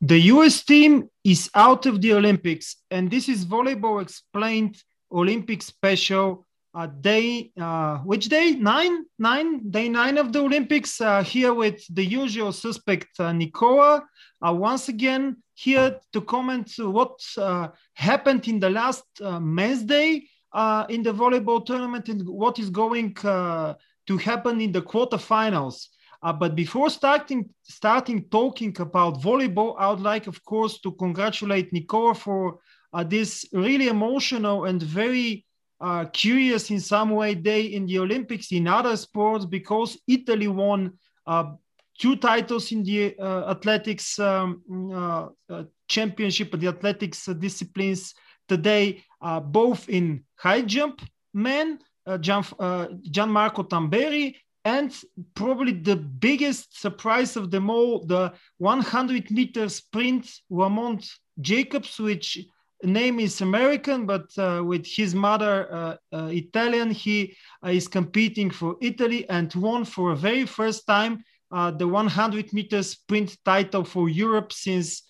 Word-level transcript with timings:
The 0.00 0.18
US 0.32 0.64
team 0.64 1.08
is 1.22 1.50
out 1.54 1.86
of 1.86 2.00
the 2.00 2.12
Olympics, 2.14 2.76
and 2.90 3.10
this 3.10 3.28
is 3.28 3.44
Volleyball 3.46 4.02
Explained 4.02 4.82
Olympic 5.12 5.62
Special. 5.62 6.46
Uh, 6.74 6.88
day, 6.88 7.52
uh, 7.60 7.98
which 7.98 8.28
day? 8.28 8.50
Nine, 8.50 9.04
nine, 9.16 9.70
day 9.70 9.88
nine 9.88 10.18
of 10.18 10.32
the 10.32 10.40
Olympics. 10.40 11.00
Uh, 11.00 11.22
here 11.22 11.54
with 11.54 11.80
the 11.94 12.04
usual 12.04 12.50
suspect, 12.50 13.06
uh, 13.20 13.32
Nicola. 13.32 14.02
Uh, 14.44 14.52
once 14.52 14.88
again, 14.88 15.36
here 15.54 16.00
to 16.12 16.20
comment 16.20 16.72
what 16.78 17.20
uh, 17.38 17.68
happened 17.94 18.48
in 18.48 18.58
the 18.58 18.68
last 18.68 19.04
men's 19.20 19.84
day 19.84 20.26
uh, 20.52 20.84
in 20.88 21.04
the 21.04 21.14
volleyball 21.14 21.64
tournament 21.64 22.08
and 22.08 22.28
what 22.28 22.58
is 22.58 22.70
going 22.70 23.14
to 23.14 24.16
happen 24.18 24.60
in 24.60 24.72
the 24.72 24.82
quarterfinals. 24.82 25.86
Uh, 26.24 26.32
but 26.32 26.56
before 26.56 26.88
starting 26.88 27.50
starting 27.62 28.24
talking 28.30 28.74
about 28.80 29.20
volleyball, 29.20 29.76
I 29.78 29.90
would 29.90 30.00
like, 30.00 30.26
of 30.26 30.42
course, 30.42 30.80
to 30.80 30.92
congratulate 30.92 31.70
Nicola 31.70 32.14
for 32.14 32.60
uh, 32.94 33.04
this 33.04 33.44
really 33.52 33.88
emotional 33.88 34.64
and 34.64 34.82
very 34.82 35.44
uh, 35.82 36.06
curious 36.06 36.70
in 36.70 36.80
some 36.80 37.10
way 37.10 37.34
day 37.34 37.66
in 37.66 37.84
the 37.84 37.98
Olympics 37.98 38.52
in 38.52 38.66
other 38.66 38.96
sports 38.96 39.44
because 39.44 39.98
Italy 40.08 40.48
won 40.48 40.94
two 41.98 42.16
titles 42.16 42.72
in 42.72 42.82
the 42.82 43.14
athletics 43.20 44.18
um, 44.18 44.62
championship, 45.88 46.52
the 46.58 46.68
athletics 46.68 47.26
disciplines 47.38 48.14
today, 48.48 49.04
both 49.42 49.88
in 49.90 50.24
high 50.36 50.62
jump 50.62 51.02
men, 51.34 51.78
uh, 52.06 52.18
Gian, 52.18 52.44
uh, 52.58 52.86
Gianmarco 53.10 53.68
Tamberi, 53.68 54.36
and 54.64 54.94
probably 55.34 55.72
the 55.72 55.96
biggest 55.96 56.80
surprise 56.80 57.36
of 57.36 57.50
them 57.50 57.68
all, 57.70 58.04
the 58.06 58.32
100 58.58 59.30
meter 59.30 59.68
sprint, 59.68 60.30
Lamont 60.50 61.06
Jacobs, 61.40 61.98
which 61.98 62.38
name 62.82 63.20
is 63.20 63.40
American, 63.40 64.06
but 64.06 64.26
uh, 64.38 64.62
with 64.64 64.86
his 64.86 65.14
mother 65.14 65.68
uh, 65.72 65.96
uh, 66.12 66.28
Italian, 66.32 66.90
he 66.90 67.36
uh, 67.64 67.70
is 67.70 67.88
competing 67.88 68.50
for 68.50 68.76
Italy 68.80 69.28
and 69.28 69.54
won 69.54 69.84
for 69.84 70.14
the 70.14 70.20
very 70.20 70.46
first 70.46 70.86
time 70.86 71.22
the 71.78 71.86
100 71.86 72.52
meter 72.52 72.82
sprint 72.82 73.36
title 73.44 73.84
for 73.84 74.08
Europe 74.08 74.52
since 74.52 75.04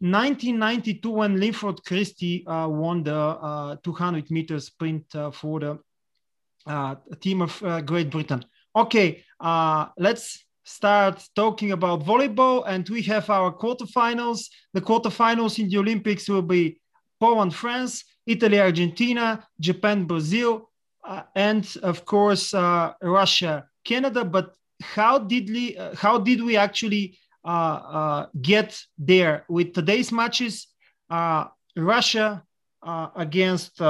1992 0.00 1.10
when 1.10 1.38
Linford 1.38 1.84
Christie 1.84 2.46
uh, 2.46 2.66
won 2.66 3.02
the 3.02 3.14
uh, 3.14 3.76
200 3.84 4.30
meter 4.30 4.58
sprint 4.58 5.04
uh, 5.14 5.30
for 5.30 5.60
the 5.60 5.78
uh, 6.66 6.94
team 7.20 7.42
of 7.42 7.62
uh, 7.62 7.82
Great 7.82 8.08
Britain. 8.08 8.42
Okay, 8.74 9.24
uh, 9.40 9.86
let's 9.98 10.44
start 10.64 11.22
talking 11.34 11.72
about 11.72 12.04
volleyball 12.04 12.64
and 12.66 12.88
we 12.88 13.02
have 13.02 13.28
our 13.30 13.52
quarterfinals. 13.52 14.46
The 14.74 14.80
quarterfinals 14.80 15.58
in 15.58 15.68
the 15.68 15.78
Olympics 15.78 16.28
will 16.28 16.42
be 16.42 16.80
Poland, 17.18 17.54
France, 17.54 18.04
Italy, 18.26 18.60
Argentina, 18.60 19.44
Japan, 19.58 20.04
Brazil, 20.04 20.70
and 21.34 21.66
of 21.82 22.04
course 22.04 22.54
Russia, 23.02 23.66
Canada. 23.84 24.24
But 24.24 24.54
how 24.80 25.18
did 25.18 25.48
we, 25.48 25.76
how 25.94 26.18
did 26.18 26.42
we 26.42 26.56
actually 26.56 27.18
uh, 27.42 27.48
uh, 27.48 28.26
get 28.42 28.78
there 28.98 29.46
with 29.48 29.72
today's 29.72 30.12
matches. 30.12 30.66
Uh, 31.08 31.46
Russia 31.74 32.44
against 33.16 33.80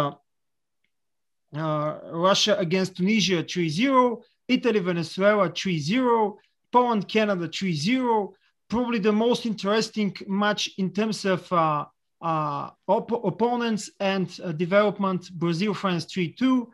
Russia 1.53 2.57
against 2.59 2.97
Tunisia 2.97 3.43
3-0, 3.43 4.23
Italy, 4.51 4.81
Venezuela 4.81 5.49
3-0, 5.49 6.37
Poland, 6.73 7.09
Canada 7.09 7.49
3-0. 7.49 8.33
Probably 8.69 8.99
the 8.99 9.13
most 9.13 9.47
interesting 9.47 10.15
match 10.27 10.71
in 10.79 10.93
terms 10.93 11.25
of 11.25 11.53
uh, 11.53 11.85
uh, 12.23 12.71
op- 12.87 13.25
opponents 13.25 13.91
and 13.99 14.29
uh, 14.45 14.53
development 14.53 15.31
Brazil, 15.33 15.75
France 15.75 16.05
3 16.05 16.33
2. 16.33 16.71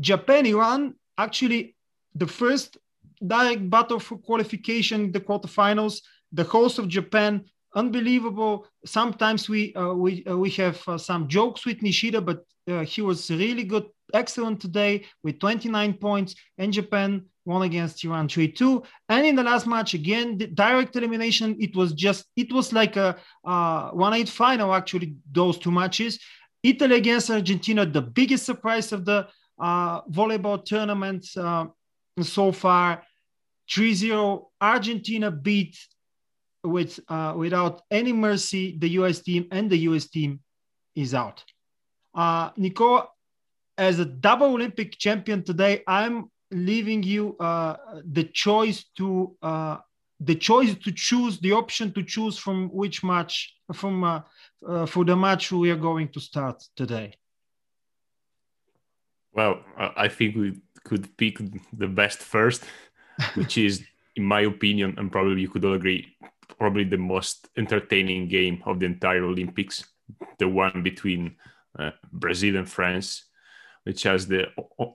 Japan, 0.00 0.46
Iran, 0.46 0.94
actually 1.18 1.74
the 2.14 2.26
first 2.26 2.78
direct 3.26 3.68
battle 3.70 3.98
for 3.98 4.18
qualification, 4.18 5.12
the 5.12 5.20
quarterfinals 5.20 6.00
the 6.32 6.44
host 6.44 6.78
of 6.78 6.88
Japan, 6.88 7.44
unbelievable. 7.74 8.66
Sometimes 8.84 9.48
we 9.48 9.74
uh, 9.74 9.94
we 9.94 10.24
uh, 10.26 10.36
we 10.36 10.50
have 10.50 10.80
uh, 10.88 10.98
some 10.98 11.28
jokes 11.28 11.64
with 11.66 11.80
Nishida, 11.80 12.24
but 12.24 12.44
uh, 12.68 12.80
he 12.80 13.02
was 13.02 13.30
really 13.30 13.64
good, 13.64 13.86
excellent 14.12 14.60
today 14.60 15.04
with 15.22 15.38
29 15.38 15.94
points. 15.94 16.34
And 16.58 16.72
Japan 16.72 17.24
won 17.44 17.62
against 17.62 18.04
Iran 18.04 18.28
3-2. 18.28 18.84
And 19.08 19.26
in 19.26 19.36
the 19.36 19.42
last 19.42 19.66
match, 19.66 19.94
again, 19.94 20.38
direct 20.54 20.96
elimination. 20.96 21.56
It 21.60 21.76
was 21.76 21.92
just 21.92 22.26
it 22.36 22.52
was 22.52 22.72
like 22.72 22.96
a 22.96 23.16
uh, 23.44 23.90
one-eight 23.90 24.28
final. 24.28 24.74
Actually, 24.74 25.16
those 25.30 25.58
two 25.58 25.70
matches. 25.70 26.18
Italy 26.62 26.96
against 26.96 27.30
Argentina, 27.30 27.86
the 27.86 28.02
biggest 28.02 28.44
surprise 28.44 28.90
of 28.92 29.04
the 29.04 29.28
uh, 29.60 30.02
volleyball 30.02 30.64
tournament 30.64 31.24
so 31.24 32.52
far. 32.52 33.02
3-0 33.70 34.44
Argentina 34.60 35.30
beat 35.30 35.76
with 36.64 36.98
uh, 37.08 37.34
without 37.36 37.82
any 37.90 38.12
mercy, 38.12 38.76
the 38.78 38.88
US 39.00 39.20
team 39.20 39.46
and 39.50 39.70
the 39.70 39.78
US 39.90 40.08
team 40.08 40.40
is 40.94 41.14
out. 41.14 41.44
Uh, 42.16 42.50
as 43.78 43.98
a 43.98 44.04
double 44.06 44.54
Olympic 44.54 44.96
champion 44.98 45.42
today, 45.44 45.82
I'm 45.86 46.30
leaving 46.50 47.02
you 47.02 47.36
uh, 47.38 47.76
the 48.04 48.24
choice 48.24 48.84
to 48.96 49.36
uh, 49.42 49.76
the 50.20 50.34
choice 50.34 50.74
to 50.74 50.92
choose 50.92 51.38
the 51.40 51.52
option 51.52 51.92
to 51.92 52.02
choose 52.02 52.38
from 52.38 52.68
which 52.70 53.04
match 53.04 53.54
from 53.74 54.02
uh, 54.02 54.20
uh, 54.66 54.86
for 54.86 55.04
the 55.04 55.14
match 55.14 55.52
we 55.52 55.70
are 55.70 55.76
going 55.76 56.08
to 56.08 56.20
start 56.20 56.62
today. 56.74 57.12
Well, 59.34 59.60
I 59.76 60.08
think 60.08 60.36
we 60.36 60.58
could 60.84 61.14
pick 61.18 61.36
the 61.76 61.88
best 61.88 62.20
first, 62.20 62.64
which 63.34 63.58
is, 63.58 63.84
in 64.14 64.24
my 64.24 64.40
opinion, 64.40 64.94
and 64.96 65.12
probably 65.12 65.42
you 65.42 65.50
could 65.50 65.62
all 65.62 65.74
agree, 65.74 66.16
probably 66.58 66.84
the 66.84 66.96
most 66.96 67.50
entertaining 67.58 68.28
game 68.28 68.62
of 68.64 68.80
the 68.80 68.86
entire 68.86 69.24
Olympics, 69.24 69.84
the 70.38 70.48
one 70.48 70.82
between 70.82 71.36
uh, 71.78 71.90
Brazil 72.12 72.56
and 72.56 72.68
France, 72.68 73.24
which 73.84 74.02
has 74.04 74.26
the 74.26 74.46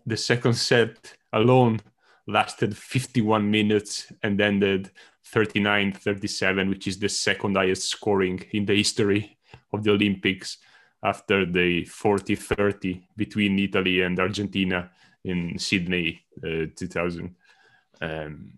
the 0.05 0.17
second 0.17 0.53
set 0.53 1.15
alone 1.33 1.79
lasted 2.27 2.77
51 2.77 3.49
minutes 3.49 4.11
and 4.23 4.39
ended 4.39 4.91
39-37, 5.33 6.69
which 6.69 6.87
is 6.87 6.99
the 6.99 7.09
second 7.09 7.55
highest 7.55 7.89
scoring 7.89 8.43
in 8.51 8.65
the 8.65 8.75
history 8.75 9.37
of 9.73 9.83
the 9.83 9.91
Olympics 9.91 10.57
after 11.03 11.45
the 11.45 11.83
40-30 11.85 13.01
between 13.15 13.57
Italy 13.57 14.01
and 14.01 14.19
Argentina 14.19 14.91
in 15.23 15.57
Sydney 15.57 16.21
uh, 16.43 16.67
2000. 16.75 17.35
Um, 18.01 18.53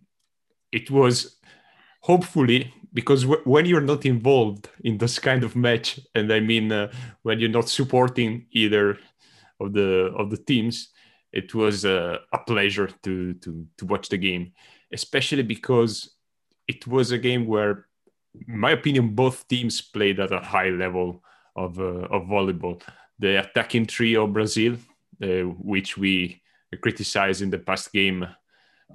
it 0.72 0.90
was 0.90 1.38
hopefully 2.03 2.74
because 2.94 3.24
w- 3.24 3.41
when 3.46 3.66
you're 3.66 3.90
not 3.94 4.06
involved 4.06 4.69
in 4.84 4.97
this 4.97 5.18
kind 5.19 5.44
of 5.44 5.56
match 5.56 6.00
and 6.16 6.31
i 6.31 6.40
mean 6.40 6.72
uh, 6.72 6.91
when 7.24 7.40
you're 7.40 7.58
not 7.59 7.69
supporting 7.69 8.46
either 8.52 8.97
of 9.59 9.74
the 9.74 10.12
of 10.18 10.30
the 10.30 10.38
teams 10.38 10.90
it 11.31 11.53
was 11.56 11.86
uh, 11.86 12.18
a 12.31 12.40
pleasure 12.40 12.90
to 13.02 13.34
to 13.36 13.66
to 13.78 13.86
watch 13.86 14.09
the 14.09 14.18
game 14.18 14.52
especially 14.91 15.44
because 15.44 16.16
it 16.68 16.86
was 16.88 17.12
a 17.12 17.18
game 17.18 17.46
where 17.47 17.88
in 18.47 18.59
my 18.59 18.72
opinion 18.72 19.16
both 19.16 19.47
teams 19.47 19.81
played 19.81 20.20
at 20.20 20.31
a 20.31 20.40
high 20.40 20.70
level 20.70 21.24
of 21.56 21.80
uh, 21.80 22.08
of 22.16 22.24
volleyball. 22.24 22.81
The 23.20 23.40
attacking 23.40 23.85
trio 23.85 24.28
brazil 24.28 24.78
uh, 25.22 25.44
which 25.74 25.97
we 25.97 26.41
criticized 26.81 27.41
in 27.41 27.50
the 27.50 27.59
past 27.59 27.94
game 27.94 28.28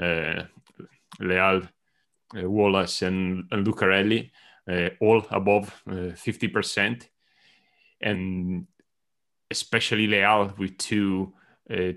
uh, 0.00 0.42
leal 1.20 1.62
Wallace 2.34 3.02
and, 3.02 3.44
and 3.50 3.66
Lucarelli, 3.66 4.30
uh, 4.70 4.90
all 5.00 5.24
above 5.30 5.82
50%. 5.86 7.02
Uh, 7.02 7.04
and 8.00 8.66
especially 9.50 10.06
Leal 10.06 10.54
with 10.58 10.78
two 10.78 11.32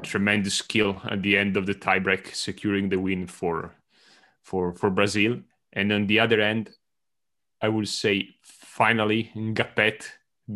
tremendous 0.04 0.56
skill 0.56 1.02
at 1.10 1.22
the 1.22 1.38
end 1.38 1.56
of 1.56 1.66
the 1.66 1.76
tiebreak, 1.76 2.34
securing 2.34 2.90
the 2.90 3.00
win 3.00 3.28
for, 3.28 3.76
for, 4.42 4.74
for 4.74 4.90
Brazil. 4.90 5.40
And 5.74 5.92
on 5.94 6.08
the 6.08 6.20
other 6.20 6.42
end, 6.42 6.72
I 7.62 7.70
would 7.70 7.88
say 7.88 8.30
finally 8.42 9.32
Ngapet 9.36 10.06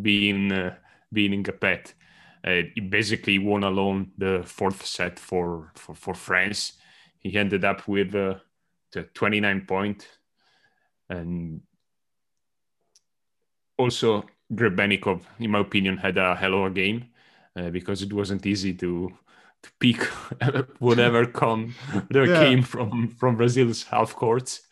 being 0.02 0.52
uh, 0.52 0.74
being 1.12 1.44
Ngapet. 1.44 1.94
Uh, 2.44 2.62
he 2.74 2.80
basically 2.80 3.38
won 3.38 3.64
alone 3.64 4.12
the 4.18 4.42
fourth 4.44 4.84
set 4.84 5.18
for, 5.18 5.72
for, 5.74 5.94
for 5.94 6.14
France. 6.14 6.72
He 7.18 7.36
ended 7.36 7.64
up 7.64 7.88
with 7.88 8.14
uh, 8.14 8.34
to 8.92 9.02
29 9.02 9.66
point 9.66 10.06
and 11.08 11.60
also 13.78 14.24
Grebennikov, 14.52 15.22
in 15.38 15.50
my 15.50 15.60
opinion, 15.60 15.96
had 15.96 16.18
a 16.18 16.34
hell 16.34 16.54
of 16.54 16.66
a 16.66 16.70
game 16.70 17.06
uh, 17.56 17.70
because 17.70 18.02
it 18.02 18.12
wasn't 18.12 18.46
easy 18.46 18.74
to 18.74 19.12
to 19.62 19.70
pick 19.80 20.02
whatever 20.78 21.26
come 21.42 21.74
whatever 21.92 22.26
yeah. 22.26 22.40
came 22.40 22.62
from 22.62 23.08
from 23.08 23.36
Brazil's 23.36 23.82
half 23.82 24.14
courts, 24.14 24.62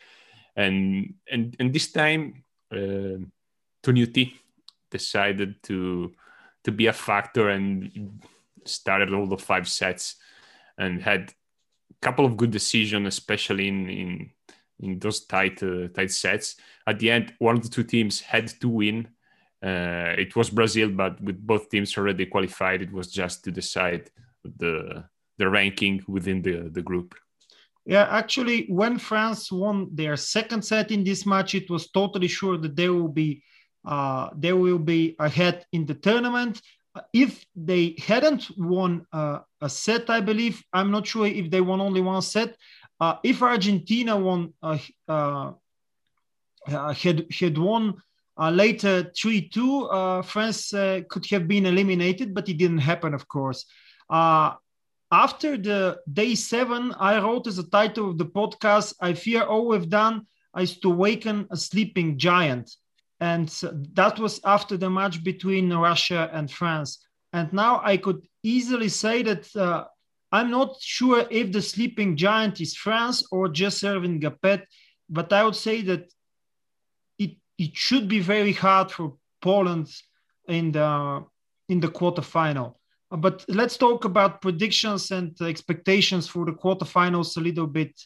and 0.57 1.15
and 1.31 1.57
and 1.59 1.73
this 1.73 1.91
time 1.93 2.45
uh, 2.73 3.19
Toniutti 3.83 4.35
decided 4.91 5.63
to 5.65 6.13
to 6.65 6.73
be 6.73 6.87
a 6.87 6.93
factor 6.93 7.51
and 7.51 8.23
started 8.65 9.13
all 9.13 9.27
the 9.27 9.37
five 9.37 9.69
sets 9.69 10.17
and 10.79 11.03
had 11.03 11.33
couple 12.05 12.25
of 12.27 12.37
good 12.37 12.51
decisions, 12.51 13.07
especially 13.09 13.67
in 13.69 13.79
in, 14.03 14.31
in 14.85 14.99
those 14.99 15.21
tight 15.27 15.63
uh, 15.63 15.89
tight 15.97 16.11
sets. 16.11 16.57
At 16.87 16.99
the 16.99 17.11
end, 17.11 17.35
one 17.39 17.57
of 17.57 17.63
the 17.63 17.69
two 17.77 17.85
teams 17.85 18.21
had 18.21 18.49
to 18.61 18.69
win. 18.69 19.09
Uh, 19.63 20.13
it 20.25 20.37
was 20.37 20.51
Brazil, 20.51 20.91
but 20.91 21.21
with 21.27 21.39
both 21.47 21.71
teams 21.71 21.97
already 21.97 22.27
qualified, 22.27 22.83
it 22.83 22.93
was 22.93 23.09
just 23.21 23.45
to 23.45 23.51
decide 23.51 24.11
the 24.59 25.05
the 25.39 25.49
ranking 25.49 26.05
within 26.07 26.43
the 26.43 26.71
the 26.77 26.83
group. 26.83 27.15
Yeah, 27.87 28.07
actually, 28.11 28.67
when 28.69 28.99
France 28.99 29.53
won 29.53 29.89
their 29.93 30.17
second 30.17 30.63
set 30.65 30.91
in 30.91 31.05
this 31.05 31.27
match, 31.27 31.55
it 31.55 31.69
was 31.71 31.91
totally 31.91 32.29
sure 32.29 32.57
that 32.59 32.77
they 32.77 32.89
will 32.89 33.13
be 33.23 33.43
uh, 33.85 34.31
they 34.37 34.53
will 34.53 34.79
be 34.79 35.17
ahead 35.19 35.67
in 35.73 35.87
the 35.87 35.95
tournament. 35.95 36.63
If 37.13 37.45
they 37.55 37.97
hadn't 37.99 38.51
won 38.57 39.07
uh, 39.13 39.41
a 39.65 39.69
set, 39.69 40.05
I 40.11 40.21
believe 40.21 40.63
I'm 40.73 40.91
not 40.91 41.07
sure 41.07 41.27
if 41.27 41.51
they 41.51 41.61
won 41.61 41.81
only 41.81 42.01
one 42.01 42.23
set. 42.23 42.51
Uh, 43.01 43.17
if 43.25 43.43
Argentina 43.43 44.17
won 44.17 44.41
uh, 44.63 44.79
uh, 45.09 45.53
uh, 46.69 46.93
had 46.95 47.27
had 47.41 47.57
won 47.59 47.83
later 48.39 48.95
three 49.19 49.49
two, 49.55 49.73
France 50.33 50.71
could 51.11 51.27
have 51.33 51.47
been 51.55 51.67
eliminated, 51.67 52.35
but 52.37 52.49
it 52.49 52.59
didn't 52.63 52.85
happen, 52.91 53.13
of 53.15 53.25
course 53.29 53.61
after 55.15 55.57
the 55.57 55.99
day 56.13 56.35
seven, 56.35 56.93
I 56.99 57.19
wrote 57.19 57.47
as 57.47 57.59
a 57.59 57.71
title 57.71 58.11
of 58.11 58.19
the 58.19 58.27
podcast, 58.27 58.95
I 59.01 59.15
fear 59.15 59.43
all 59.45 59.69
we've 59.69 59.89
done 59.89 60.27
is 60.59 60.79
to 60.81 60.91
awaken 60.91 61.47
a 61.51 61.57
sleeping 61.57 62.19
giant. 62.19 62.75
And 63.21 63.49
that 63.95 64.19
was 64.19 64.41
after 64.45 64.77
the 64.77 64.91
match 64.91 65.23
between 65.23 65.73
Russia 65.73 66.29
and 66.33 66.51
France. 66.51 67.07
And 67.35 67.53
now 67.53 67.81
I 67.83 67.97
could 67.97 68.23
easily 68.45 68.89
say 68.89 69.25
that 69.25 69.55
uh, 69.57 69.85
I'm 70.31 70.53
not 70.53 70.77
sure 70.81 71.27
if 71.33 71.51
the 71.51 71.61
sleeping 71.61 72.17
giant 72.17 72.61
is 72.61 72.77
France 72.77 73.25
or 73.33 73.49
just 73.49 73.83
Earvin 73.83 74.21
Ngapet, 74.21 74.63
but 75.11 75.33
I 75.33 75.43
would 75.43 75.57
say 75.57 75.83
that 75.83 76.13
it, 77.19 77.33
it 77.59 77.75
should 77.75 78.07
be 78.07 78.21
very 78.21 78.53
hard 78.53 78.93
for 78.93 79.17
Poland 79.43 79.91
in 80.47 80.71
the 80.71 81.25
in 81.69 81.81
the 81.81 81.89
quarterfinal. 81.89 82.75
But 83.11 83.45
let's 83.49 83.77
talk 83.77 84.05
about 84.05 84.41
predictions 84.41 85.11
and 85.11 85.37
expectations 85.41 86.29
for 86.29 86.45
the 86.47 86.53
quarterfinals 86.53 87.37
a 87.37 87.41
little 87.41 87.67
bit 87.67 88.01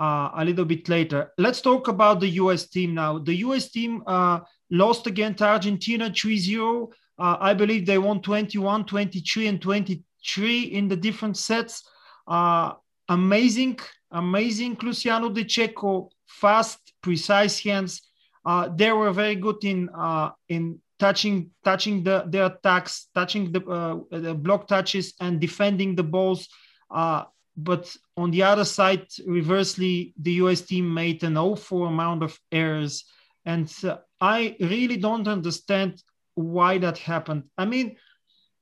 uh, 0.00 0.30
a 0.36 0.44
little 0.44 0.64
bit 0.64 0.88
later. 0.88 1.32
Let's 1.36 1.60
talk 1.60 1.88
about 1.88 2.20
the 2.20 2.30
US 2.42 2.68
team 2.68 2.94
now. 2.94 3.18
The 3.18 3.38
US 3.46 3.70
team 3.70 4.04
uh, 4.06 4.38
lost 4.70 5.08
against 5.08 5.42
Argentina 5.42 6.10
3-0. 6.10 6.92
Uh, 7.18 7.36
I 7.40 7.54
believe 7.54 7.84
they 7.84 7.98
won 7.98 8.22
21, 8.22 8.84
23, 8.84 9.46
and 9.48 9.60
23 9.60 10.60
in 10.62 10.88
the 10.88 10.96
different 10.96 11.36
sets. 11.36 11.82
Uh, 12.26 12.74
amazing, 13.08 13.78
amazing. 14.10 14.76
Luciano 14.80 15.28
De 15.30 15.44
Cecco, 15.44 16.10
fast, 16.26 16.92
precise 17.02 17.58
hands. 17.60 18.02
Uh, 18.44 18.68
they 18.74 18.92
were 18.92 19.12
very 19.12 19.34
good 19.34 19.62
in 19.64 19.88
uh, 19.90 20.30
in 20.48 20.80
touching 20.98 21.50
touching 21.64 22.04
the, 22.04 22.24
the 22.28 22.46
attacks, 22.46 23.08
touching 23.14 23.52
the, 23.52 23.64
uh, 23.66 23.98
the 24.10 24.34
block 24.34 24.68
touches, 24.68 25.14
and 25.20 25.40
defending 25.40 25.94
the 25.94 26.02
balls. 26.02 26.48
Uh, 26.90 27.24
but 27.56 27.94
on 28.16 28.30
the 28.30 28.42
other 28.42 28.64
side, 28.64 29.06
reversely, 29.26 30.14
the 30.20 30.32
US 30.44 30.60
team 30.60 30.92
made 30.94 31.24
an 31.24 31.36
awful 31.36 31.86
amount 31.86 32.22
of 32.22 32.38
errors, 32.52 33.04
and 33.44 33.72
I 34.20 34.56
really 34.60 34.96
don't 34.96 35.26
understand 35.26 36.02
why 36.38 36.78
that 36.78 36.98
happened. 36.98 37.44
I 37.58 37.64
mean, 37.64 37.96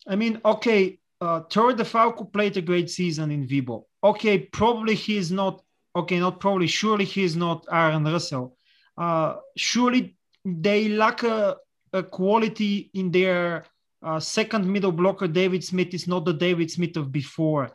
I 0.08 0.16
mean, 0.16 0.40
okay, 0.44 0.98
uh, 1.20 1.40
DeFalco 1.42 2.32
played 2.32 2.56
a 2.56 2.62
great 2.62 2.90
season 2.90 3.30
in 3.30 3.46
Vibo. 3.46 3.84
Okay, 4.02 4.38
probably 4.38 4.94
he 4.94 5.16
is 5.16 5.30
not. 5.30 5.62
Okay, 5.94 6.18
not 6.18 6.40
probably. 6.40 6.66
Surely 6.66 7.04
he 7.04 7.24
is 7.24 7.36
not 7.36 7.66
Aaron 7.70 8.04
Russell. 8.04 8.56
Uh, 8.98 9.36
surely 9.56 10.16
they 10.44 10.88
lack 10.88 11.22
a, 11.22 11.56
a 11.92 12.02
quality 12.02 12.90
in 12.94 13.10
their 13.10 13.64
uh, 14.02 14.20
second 14.20 14.66
middle 14.70 14.92
blocker. 14.92 15.26
David 15.26 15.64
Smith 15.64 15.94
is 15.94 16.06
not 16.06 16.24
the 16.24 16.34
David 16.34 16.70
Smith 16.70 16.96
of 16.96 17.10
before, 17.10 17.70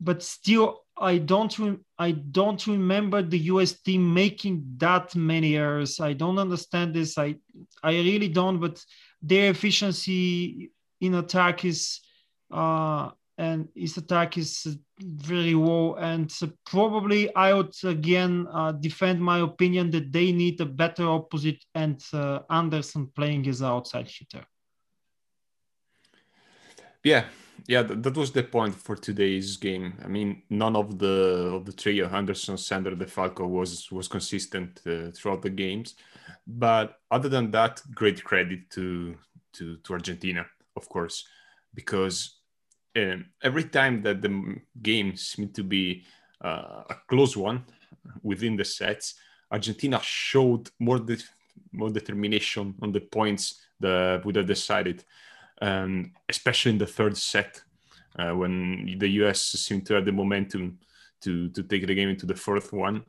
but 0.00 0.22
still, 0.22 0.84
I 0.96 1.18
don't 1.18 1.56
re- 1.58 1.78
I 1.98 2.12
don't 2.12 2.64
remember 2.66 3.22
the 3.22 3.38
US 3.52 3.80
team 3.80 4.14
making 4.14 4.64
that 4.78 5.14
many 5.16 5.56
errors. 5.56 6.00
I 6.00 6.12
don't 6.12 6.38
understand 6.38 6.94
this. 6.94 7.18
I 7.18 7.36
I 7.82 7.92
really 7.92 8.28
don't. 8.28 8.58
But 8.60 8.84
their 9.22 9.50
efficiency 9.50 10.70
in 11.00 11.14
attack 11.14 11.64
is 11.64 12.00
uh, 12.50 13.10
and 13.38 13.68
his 13.74 13.96
attack 13.96 14.36
is 14.36 14.66
very 15.00 15.54
low. 15.54 15.94
And 15.94 16.32
probably 16.66 17.34
I 17.34 17.54
would 17.54 17.72
again 17.84 18.48
uh, 18.52 18.72
defend 18.72 19.20
my 19.20 19.38
opinion 19.38 19.90
that 19.92 20.12
they 20.12 20.32
need 20.32 20.60
a 20.60 20.66
better 20.66 21.06
opposite, 21.06 21.64
and 21.74 22.02
uh, 22.12 22.40
Anderson 22.50 23.06
playing 23.14 23.48
as 23.48 23.62
outside 23.62 24.08
hitter. 24.08 24.44
Yeah, 27.04 27.26
yeah, 27.68 27.82
that, 27.82 28.02
that, 28.02 28.16
was 28.16 28.32
the 28.32 28.42
point 28.42 28.74
for 28.74 28.96
today's 28.96 29.56
game. 29.56 29.94
I 30.04 30.08
mean, 30.08 30.42
none 30.50 30.74
of 30.74 30.98
the 30.98 31.52
of 31.54 31.64
the 31.64 31.72
trio, 31.72 32.08
Anderson, 32.08 32.58
Sander, 32.58 32.96
DeFalco, 32.96 33.48
was 33.48 33.90
was 33.92 34.08
consistent 34.08 34.80
uh, 34.84 35.12
throughout 35.12 35.42
the 35.42 35.50
games. 35.50 35.94
But 36.48 36.98
other 37.10 37.28
than 37.28 37.50
that, 37.50 37.82
great 37.94 38.24
credit 38.24 38.70
to 38.70 39.16
to 39.52 39.76
to 39.76 39.92
Argentina, 39.92 40.46
of 40.76 40.88
course, 40.88 41.26
because 41.74 42.40
um, 42.96 43.26
every 43.42 43.64
time 43.64 44.02
that 44.02 44.22
the 44.22 44.56
game 44.80 45.14
seemed 45.14 45.54
to 45.56 45.62
be 45.62 46.04
uh, 46.42 46.84
a 46.88 46.96
close 47.06 47.36
one 47.36 47.64
within 48.22 48.56
the 48.56 48.64
sets, 48.64 49.16
Argentina 49.50 50.00
showed 50.02 50.70
more 50.78 50.98
de- 50.98 51.22
more 51.72 51.90
determination 51.90 52.74
on 52.80 52.92
the 52.92 53.00
points 53.00 53.60
that 53.78 54.24
would 54.24 54.36
have 54.36 54.46
decided, 54.46 55.04
um, 55.60 56.12
especially 56.30 56.72
in 56.72 56.78
the 56.78 56.86
third 56.86 57.14
set 57.16 57.62
uh, 58.18 58.32
when 58.34 58.96
the 58.98 59.08
US 59.22 59.42
seemed 59.42 59.84
to 59.86 59.94
have 59.94 60.06
the 60.06 60.12
momentum 60.12 60.78
to 61.20 61.50
to 61.50 61.62
take 61.62 61.86
the 61.86 61.94
game 61.94 62.08
into 62.08 62.24
the 62.24 62.34
fourth 62.34 62.72
one. 62.72 63.04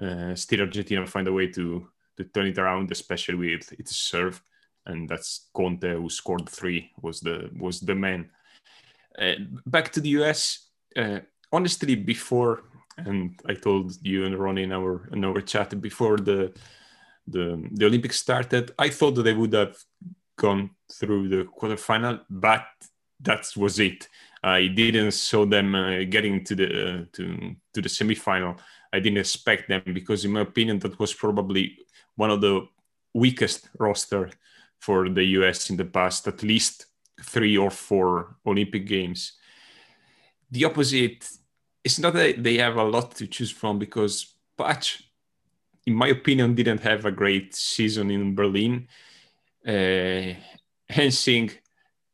Uh, 0.00 0.32
still, 0.36 0.60
Argentina 0.60 1.04
find 1.04 1.26
a 1.26 1.32
way 1.32 1.48
to 1.48 1.88
to 2.18 2.24
turn 2.24 2.46
it 2.46 2.58
around, 2.58 2.90
especially 2.92 3.36
with 3.36 3.72
its 3.72 3.96
serve, 3.96 4.42
and 4.84 5.08
that's 5.08 5.48
Conte 5.54 5.94
who 5.94 6.10
scored 6.10 6.48
three 6.48 6.90
was 7.00 7.20
the 7.20 7.50
was 7.58 7.80
the 7.80 7.94
man 7.94 8.30
uh, 9.18 9.34
back 9.66 9.90
to 9.92 10.00
the 10.00 10.10
US. 10.20 10.68
Uh, 10.96 11.20
honestly, 11.52 11.94
before, 11.94 12.64
and 12.96 13.38
I 13.46 13.54
told 13.54 13.94
you 14.02 14.24
and 14.24 14.38
Ronnie 14.38 14.64
in 14.64 14.72
our 14.72 15.08
in 15.12 15.24
our 15.24 15.40
chat 15.40 15.80
before 15.80 16.18
the 16.18 16.52
the 17.26 17.68
the 17.72 17.86
Olympics 17.86 18.18
started, 18.18 18.72
I 18.78 18.88
thought 18.88 19.14
that 19.16 19.22
they 19.22 19.34
would 19.34 19.52
have 19.52 19.76
gone 20.36 20.70
through 20.92 21.28
the 21.28 21.44
quarterfinal, 21.44 22.20
but 22.30 22.66
that 23.20 23.46
was 23.56 23.78
it. 23.80 24.08
I 24.42 24.68
didn't 24.68 25.12
saw 25.12 25.44
them 25.44 25.74
uh, 25.74 26.04
getting 26.04 26.44
to 26.44 26.54
the 26.54 26.66
uh, 26.66 27.04
to 27.12 27.56
to 27.74 27.82
the 27.82 27.88
semifinal. 27.88 28.58
I 28.92 29.00
didn't 29.00 29.18
expect 29.18 29.68
them 29.68 29.82
because, 29.92 30.24
in 30.24 30.32
my 30.32 30.40
opinion, 30.40 30.78
that 30.78 30.98
was 30.98 31.12
probably 31.12 31.78
one 32.18 32.30
of 32.30 32.40
the 32.40 32.66
weakest 33.14 33.70
roster 33.78 34.28
for 34.80 35.08
the 35.08 35.24
US 35.38 35.70
in 35.70 35.76
the 35.76 35.84
past, 35.84 36.26
at 36.26 36.42
least 36.42 36.86
three 37.22 37.56
or 37.56 37.70
four 37.70 38.36
Olympic 38.44 38.86
Games. 38.86 39.32
The 40.50 40.64
opposite 40.64 41.28
is 41.84 41.98
not 41.98 42.14
that 42.14 42.42
they 42.42 42.58
have 42.58 42.76
a 42.76 42.82
lot 42.84 43.14
to 43.16 43.26
choose 43.26 43.52
from 43.52 43.78
because 43.78 44.34
Patch, 44.56 45.02
in 45.86 45.94
my 45.94 46.08
opinion, 46.08 46.54
didn't 46.54 46.82
have 46.82 47.04
a 47.04 47.12
great 47.12 47.54
season 47.54 48.10
in 48.10 48.34
Berlin. 48.34 48.88
Uh, 49.66 50.34
Ensing 50.90 51.50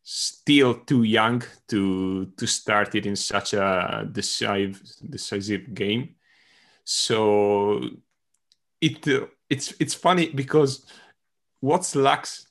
still 0.02 0.74
too 0.74 1.04
young 1.04 1.42
to 1.68 2.26
to 2.36 2.46
start 2.46 2.94
it 2.94 3.06
in 3.06 3.16
such 3.16 3.54
a 3.54 4.06
decisive 4.12 4.82
decisive 5.08 5.72
game. 5.72 6.16
So 6.84 7.80
it 8.80 9.06
it's 9.48 9.74
it's 9.80 9.94
funny 9.94 10.30
because 10.30 10.86
what 11.60 11.94
lacks 11.94 12.48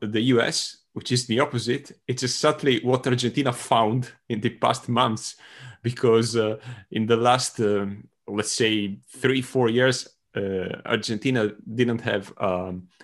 the 0.00 0.20
US 0.20 0.84
which 0.94 1.10
is 1.12 1.26
the 1.26 1.40
opposite. 1.40 1.92
It's 2.08 2.22
exactly 2.22 2.80
what 2.82 3.06
Argentina 3.06 3.52
found 3.52 4.12
in 4.28 4.40
the 4.40 4.50
past 4.50 4.88
months, 4.88 5.36
because 5.82 6.36
uh, 6.36 6.56
in 6.90 7.06
the 7.06 7.16
last, 7.16 7.60
um, 7.60 8.08
let's 8.26 8.52
say, 8.52 8.98
three, 9.16 9.42
four 9.42 9.68
years, 9.68 10.08
uh, 10.36 10.80
Argentina 10.86 11.50
didn't 11.74 12.00
have 12.00 12.32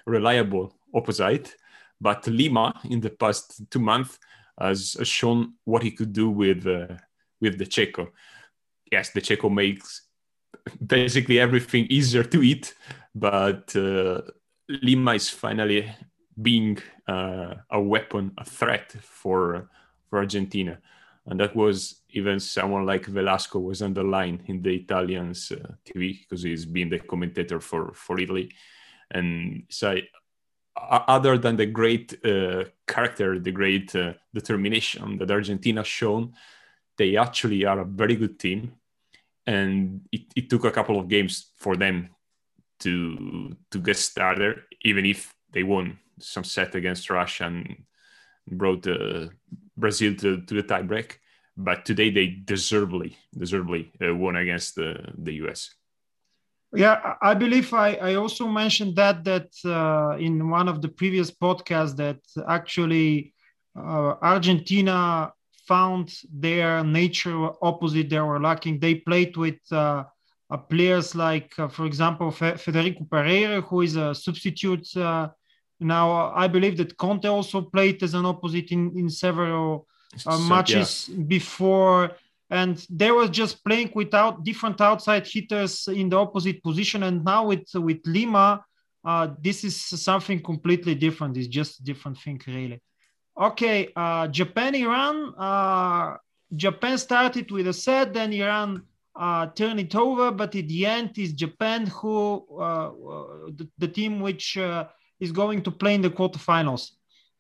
reliable 0.07 0.73
opposite, 0.95 1.55
but 2.00 2.26
Lima 2.26 2.81
in 2.88 3.00
the 3.00 3.11
past 3.11 3.61
two 3.71 3.81
months 3.81 4.19
has, 4.59 4.97
shown 5.02 5.55
what 5.64 5.83
he 5.83 5.90
could 5.90 6.12
do 6.12 6.31
with 6.31 6.67
uh, 6.67 6.95
with 7.40 7.59
De 7.59 7.67
Cecco. 7.67 8.09
Yes, 8.90 9.12
De 9.12 9.21
Cecco 9.21 9.52
makes 9.52 10.02
basically 10.85 11.39
everything 11.39 11.87
easier 11.91 12.25
to 12.25 12.43
eat, 12.43 12.75
but 13.15 13.75
uh, 13.77 14.23
Lima 14.69 15.15
is 15.15 15.29
finally 15.29 15.93
being 16.41 16.79
uh, 17.09 17.55
a 17.71 17.81
weapon, 17.81 18.33
a 18.39 18.45
threat 18.45 18.93
for 19.00 19.69
for 20.09 20.19
Argentina, 20.19 20.79
and 21.27 21.39
that 21.39 21.55
was 21.55 22.03
even 22.11 22.41
someone 22.41 22.85
like 22.85 23.07
Velasco 23.07 23.59
was 23.59 23.83
on 23.83 23.95
the 23.95 24.03
line 24.03 24.43
in 24.47 24.62
the 24.62 24.75
Italians 24.75 25.53
uh, 25.53 25.73
TV 25.85 26.21
because 26.21 26.43
he's 26.43 26.67
been 26.67 26.89
the 26.89 26.99
commentator 26.99 27.61
for 27.61 27.93
for 27.95 28.19
Italy, 28.19 28.50
and 29.11 29.65
so 29.69 29.97
other 30.77 31.37
than 31.39 31.57
the 31.57 31.67
great 31.67 32.25
uh, 32.25 32.65
character, 32.87 33.39
the 33.39 33.53
great 33.53 33.95
uh, 33.95 34.15
determination 34.33 35.19
that 35.19 35.31
Argentina 35.31 35.85
shown, 35.85 36.33
they 36.97 37.17
actually 37.17 37.65
are 37.65 37.81
a 37.81 37.85
very 37.85 38.17
good 38.17 38.39
team, 38.39 38.73
and 39.50 40.02
it, 40.12 40.23
it 40.37 40.49
took 40.49 40.64
a 40.64 40.71
couple 40.71 40.99
of 40.99 41.09
games 41.09 41.50
for 41.57 41.75
them 41.75 42.11
to 42.78 43.57
to 43.73 43.78
get 43.78 43.97
started, 43.97 44.62
even 44.83 45.04
if 45.04 45.35
they 45.52 45.64
won 45.64 45.99
some 46.19 46.45
set 46.45 46.75
against 46.75 47.11
Russia 47.11 47.47
and 47.47 47.85
brought 48.47 48.87
uh, 48.87 49.26
Brazil 49.76 50.14
to, 50.14 50.40
to 50.42 50.54
the 50.54 50.62
tiebreak. 50.62 51.19
But 51.57 51.85
today 51.85 52.11
they 52.11 52.26
deservedly, 52.45 53.16
deservedly 53.37 53.92
uh, 54.00 54.14
won 54.14 54.37
against 54.37 54.76
the, 54.76 55.12
the 55.19 55.35
US. 55.45 55.75
Yeah, 56.73 57.16
I 57.21 57.35
believe 57.35 57.75
I, 57.75 57.95
I 57.95 58.14
also 58.14 58.47
mentioned 58.47 58.95
that 58.97 59.25
that 59.25 59.50
uh, 59.64 60.16
in 60.16 60.49
one 60.49 60.69
of 60.69 60.80
the 60.80 60.88
previous 60.88 61.30
podcasts 61.30 61.97
that 61.97 62.21
actually 62.47 63.35
uh, 63.76 64.14
Argentina 64.23 65.33
found 65.73 66.07
their 66.47 66.73
nature 67.00 67.39
opposite. 67.71 68.09
They 68.09 68.21
were 68.31 68.41
lacking. 68.49 68.75
They 68.79 68.95
played 69.09 69.37
with 69.45 69.61
uh, 69.73 70.05
uh 70.53 70.57
players 70.73 71.09
like, 71.27 71.50
uh, 71.59 71.69
for 71.77 71.85
example, 71.91 72.31
Federico 72.65 73.05
Pereyra, 73.12 73.59
who 73.69 73.79
is 73.89 73.95
a 73.97 74.09
substitute 74.27 74.89
uh, 74.97 75.29
now, 75.81 76.33
I 76.35 76.47
believe 76.47 76.77
that 76.77 76.97
Conte 76.99 77.27
also 77.27 77.62
played 77.62 78.03
as 78.03 78.15
an 78.15 78.27
opposite 78.27 78.71
in, 78.71 78.93
in 78.97 79.09
several 79.09 79.87
uh, 80.27 80.39
matches 80.39 81.09
yeah. 81.09 81.25
before, 81.25 82.12
and 82.50 82.85
they 82.91 83.11
were 83.11 83.29
just 83.29 83.65
playing 83.65 83.91
without 83.95 84.45
different 84.45 84.81
outside 84.81 85.27
hitters 85.27 85.89
in 85.89 86.11
the 86.11 86.19
opposite 86.19 86.62
position. 86.62 87.05
And 87.05 87.25
now 87.25 87.47
with 87.47 87.67
with 87.75 88.00
Lima, 88.05 88.62
uh, 89.05 89.29
this 89.41 89.65
is 89.65 89.77
something 89.81 90.43
completely 90.43 90.95
different. 90.95 91.39
It's 91.39 91.49
just 91.49 91.81
a 91.81 91.85
different 91.85 92.19
thing, 92.19 92.41
really. 92.47 92.83
Okay, 93.39 93.89
uh, 93.97 94.29
Japan, 94.29 94.75
Iran. 94.75 95.35
Uh, 95.37 96.17
Japan 96.55 96.99
started 96.99 97.51
with 97.51 97.69
a 97.69 97.73
set, 97.73 98.13
then 98.13 98.33
Iran 98.33 98.83
uh, 99.17 99.47
turned 99.47 99.81
it 99.81 99.95
over, 99.95 100.31
but 100.31 100.55
at 100.55 100.69
the 100.69 100.87
end, 100.87 101.17
is 101.17 101.33
Japan 101.33 101.87
who 101.87 102.45
uh, 102.51 102.89
uh, 102.89 102.93
the, 103.57 103.69
the, 103.79 103.89
team 103.89 104.21
which 104.21 104.57
is 105.21 105.33
going 105.33 105.63
to 105.63 105.71
play 105.71 105.95
in 105.95 106.03
the 106.03 106.11
quarterfinals. 106.11 106.91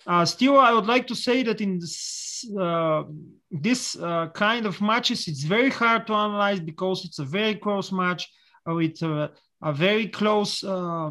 Uh, 0.06 0.24
still, 0.24 0.58
I 0.58 0.72
would 0.72 0.86
like 0.86 1.06
to 1.08 1.14
say 1.14 1.42
that 1.42 1.60
in 1.60 1.78
this, 1.78 2.46
uh, 2.58 3.02
this 3.50 3.96
uh, 3.96 4.28
kind 4.28 4.64
of 4.64 4.80
matches, 4.80 5.28
it's 5.28 5.42
very 5.42 5.70
hard 5.70 6.06
to 6.06 6.14
analyze 6.14 6.60
because 6.60 7.04
it's 7.04 7.18
a 7.18 7.24
very 7.24 7.54
close 7.54 7.92
match 7.92 8.28
with 8.66 9.02
uh, 9.02 9.28
a 9.62 9.72
very 9.72 10.08
close 10.08 10.64
uh, 10.64 11.10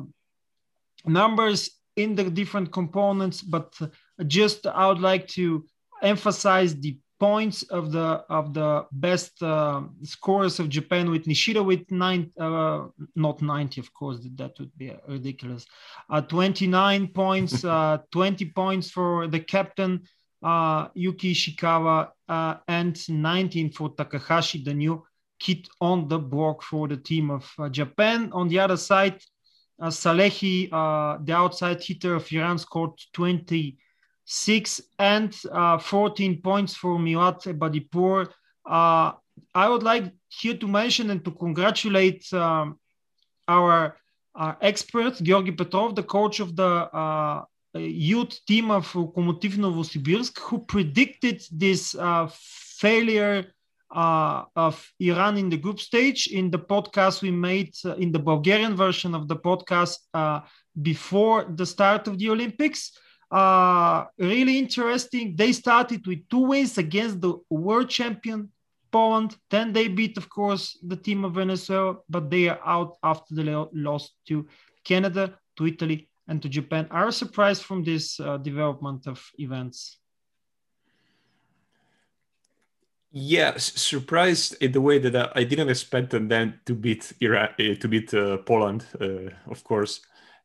numbers 1.06 1.70
in 1.96 2.16
the 2.16 2.30
different 2.30 2.72
components. 2.72 3.42
But 3.42 3.80
just 4.28 4.68
I 4.68 4.88
would 4.88 5.00
like 5.00 5.28
to 5.30 5.66
emphasize 6.02 6.76
the 6.76 6.98
points 7.20 7.64
of 7.64 7.92
the 7.92 8.24
of 8.30 8.54
the 8.54 8.86
best 8.92 9.44
uh, 9.44 9.82
scorers 10.04 10.60
of 10.60 10.70
Japan 10.70 11.12
with 11.12 11.26
Nishida 11.26 11.64
with 11.64 11.90
nine, 11.92 12.32
uh, 12.40 12.88
not 13.16 13.42
90, 13.42 13.82
of 13.82 13.94
course, 13.94 14.26
that 14.36 14.58
would 14.58 14.76
be 14.78 14.94
ridiculous. 15.08 15.66
Uh, 16.10 16.22
29 16.22 17.08
points, 17.08 17.64
uh, 17.66 17.98
20 18.12 18.46
points 18.52 18.90
for 18.90 19.28
the 19.28 19.40
captain 19.40 20.02
uh, 20.42 20.88
Yuki 20.94 21.34
Ishikawa, 21.34 22.10
uh, 22.30 22.56
and 22.68 23.10
19 23.10 23.72
for 23.72 23.90
Takahashi, 23.90 24.64
the 24.64 24.74
new 24.74 25.04
kid 25.40 25.68
on 25.82 26.08
the 26.08 26.20
block 26.20 26.64
for 26.64 26.88
the 26.88 26.98
team 26.98 27.30
of 27.30 27.72
Japan. 27.72 28.30
On 28.32 28.48
the 28.48 28.60
other 28.60 28.78
side, 28.78 29.22
Salehi, 29.82 30.70
the 31.26 31.34
outside 31.34 31.82
hitter 31.82 32.16
of 32.16 32.32
Iran, 32.32 32.58
scored 32.58 32.92
20 33.14 33.78
six 34.32 34.80
and 35.00 35.36
uh, 35.52 35.80
14 35.80 36.40
points 36.44 36.76
for 36.76 37.00
Milad 37.00 37.42
Ebadipur. 37.52 38.30
Uh, 38.64 39.14
I 39.56 39.68
would 39.68 39.82
like 39.82 40.14
here 40.28 40.56
to 40.56 40.68
mention 40.68 41.10
and 41.10 41.26
to 41.26 41.32
congratulate 41.32 42.32
um, 42.32 42.78
our 43.48 43.98
uh, 44.36 44.54
expert, 44.62 45.16
Georgi 45.16 45.52
Petrov, 45.52 45.96
the 45.96 46.04
coach 46.04 46.40
of 46.40 46.56
the 46.56 46.64
uh, 46.64 47.44
youth 47.74 48.40
team 48.46 48.70
of 48.70 48.86
Lokomotiv 48.94 49.58
Novosibirsk, 49.58 50.38
who 50.38 50.60
predicted 50.60 51.42
this 51.52 51.96
uh, 51.96 52.30
failure 52.32 53.46
uh, 53.90 54.44
of 54.56 54.94
Iran 55.00 55.38
in 55.38 55.50
the 55.50 55.58
group 55.58 55.80
stage 55.80 56.28
in 56.28 56.52
the 56.52 56.60
podcast 56.60 57.24
we 57.24 57.32
made 57.32 57.74
uh, 57.84 57.96
in 57.96 58.12
the 58.12 58.20
Bulgarian 58.20 58.76
version 58.76 59.16
of 59.16 59.28
the 59.28 59.38
podcast 59.38 59.98
uh, 60.14 60.42
before 60.80 61.46
the 61.56 61.66
start 61.66 62.08
of 62.08 62.20
the 62.20 62.30
Olympics 62.30 62.92
uh, 63.32 64.06
really 64.18 64.58
interesting. 64.58 65.36
They 65.36 65.52
started 65.52 66.06
with 66.08 66.28
two 66.30 66.40
wins 66.40 66.78
against 66.78 67.22
the 67.22 67.36
world 67.50 67.90
champion 67.90 68.50
Poland. 68.92 69.38
Then 69.50 69.74
they 69.74 69.88
beat, 69.88 70.18
of 70.18 70.30
course, 70.30 70.78
the 70.82 70.96
team 70.96 71.26
of 71.26 71.36
Venezuela, 71.36 71.98
but 72.10 72.30
they 72.30 72.50
are 72.50 72.60
out 72.66 72.98
after 73.04 73.36
the 73.36 73.68
loss 73.74 74.12
to 74.28 74.48
Canada, 74.84 75.38
to 75.58 75.68
Italy, 75.68 76.10
and 76.28 76.42
to 76.42 76.50
Japan. 76.50 76.88
Are 76.92 77.12
surprised 77.12 77.64
from 77.64 77.84
this 77.84 78.20
uh, 78.20 78.38
development 78.38 79.08
of 79.08 79.24
events? 79.38 79.98
Yes, 83.12 83.74
surprised 83.74 84.56
in 84.62 84.72
the 84.72 84.82
way 84.82 85.00
that 85.00 85.16
uh, 85.16 85.30
I 85.36 85.44
didn't 85.44 85.70
expect 85.70 86.12
them 86.12 86.60
to 86.66 86.76
beat 86.76 87.12
Iraq, 87.22 87.58
to 87.58 87.88
beat 87.88 88.14
uh, 88.14 88.38
Poland, 88.38 88.86
uh, 89.02 89.32
of 89.50 89.64
course. 89.64 90.02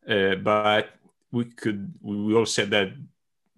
Uh, 0.09 0.37
but 0.37 0.89
we 1.35 1.45
could 1.47 1.93
we 2.01 2.35
all 2.35 2.47
said 2.47 2.71
that 2.71 2.93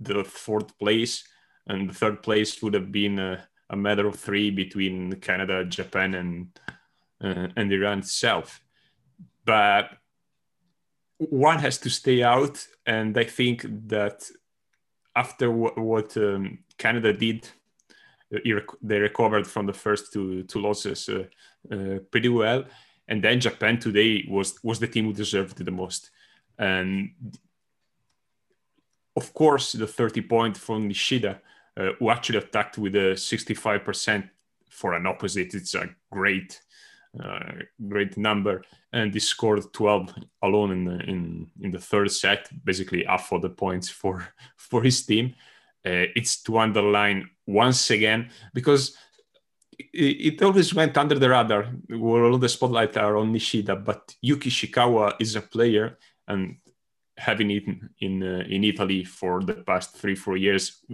the 0.00 0.24
fourth 0.24 0.76
place 0.78 1.24
and 1.66 1.90
the 1.90 1.94
third 1.94 2.22
place 2.22 2.62
would 2.62 2.74
have 2.74 2.90
been 2.90 3.18
a, 3.18 3.46
a 3.70 3.76
matter 3.76 4.06
of 4.06 4.16
three 4.16 4.50
between 4.50 5.12
Canada, 5.20 5.64
Japan, 5.64 6.14
and 6.14 6.60
uh, 7.22 7.48
and 7.56 7.72
Iran 7.72 7.98
itself. 7.98 8.60
But 9.44 9.90
one 11.18 11.58
has 11.58 11.78
to 11.78 11.90
stay 11.90 12.22
out, 12.22 12.66
and 12.86 13.16
I 13.16 13.24
think 13.24 13.64
that 13.88 14.28
after 15.14 15.50
what, 15.50 15.78
what 15.78 16.16
um, 16.16 16.58
Canada 16.78 17.12
did, 17.12 17.48
they 18.30 18.98
recovered 18.98 19.46
from 19.46 19.66
the 19.66 19.72
first 19.72 20.12
two 20.12 20.42
two 20.44 20.60
losses 20.60 21.08
uh, 21.08 21.24
uh, 21.74 21.98
pretty 22.10 22.28
well, 22.28 22.64
and 23.08 23.22
then 23.22 23.40
Japan 23.40 23.78
today 23.78 24.24
was 24.28 24.58
was 24.62 24.78
the 24.78 24.88
team 24.88 25.06
who 25.06 25.12
deserved 25.12 25.60
it 25.60 25.64
the 25.64 25.70
most, 25.70 26.10
and 26.58 27.10
of 29.16 29.32
course, 29.32 29.72
the 29.72 29.86
30 29.86 30.20
point 30.22 30.56
from 30.56 30.88
Nishida, 30.88 31.40
uh, 31.76 31.92
who 31.98 32.10
actually 32.10 32.38
attacked 32.38 32.78
with 32.78 32.94
a 32.94 33.14
65% 33.14 34.28
for 34.70 34.94
an 34.94 35.06
opposite. 35.06 35.54
It's 35.54 35.74
a 35.74 35.88
great, 36.12 36.60
uh, 37.18 37.52
great 37.88 38.16
number. 38.18 38.62
And 38.92 39.12
he 39.12 39.20
scored 39.20 39.72
12 39.72 40.14
alone 40.42 40.72
in 40.72 40.84
the, 40.84 40.98
in, 41.04 41.50
in 41.60 41.70
the 41.72 41.78
third 41.78 42.10
set, 42.10 42.48
basically 42.64 43.04
half 43.04 43.32
of 43.32 43.42
the 43.42 43.50
points 43.50 43.88
for, 43.88 44.28
for 44.56 44.82
his 44.82 45.04
team. 45.04 45.34
Uh, 45.84 46.10
it's 46.14 46.42
to 46.42 46.58
underline 46.58 47.30
once 47.46 47.90
again, 47.90 48.30
because 48.52 48.96
it, 49.78 50.34
it 50.34 50.42
always 50.42 50.74
went 50.74 50.96
under 50.98 51.18
the 51.18 51.30
radar 51.30 51.64
where 51.88 52.24
all 52.24 52.38
the 52.38 52.48
spotlight 52.48 52.96
are 52.96 53.16
on 53.16 53.32
Nishida, 53.32 53.82
but 53.82 54.14
Yuki 54.20 54.50
Ishikawa 54.50 55.14
is 55.20 55.36
a 55.36 55.40
player 55.40 55.96
and 56.28 56.56
having 57.16 57.50
it 57.50 57.66
in 57.66 57.90
in, 57.98 58.22
uh, 58.22 58.44
in 58.48 58.64
Italy 58.64 59.04
for 59.04 59.42
the 59.42 59.54
past 59.54 59.96
three 59.96 60.16
four 60.16 60.36
years, 60.36 60.84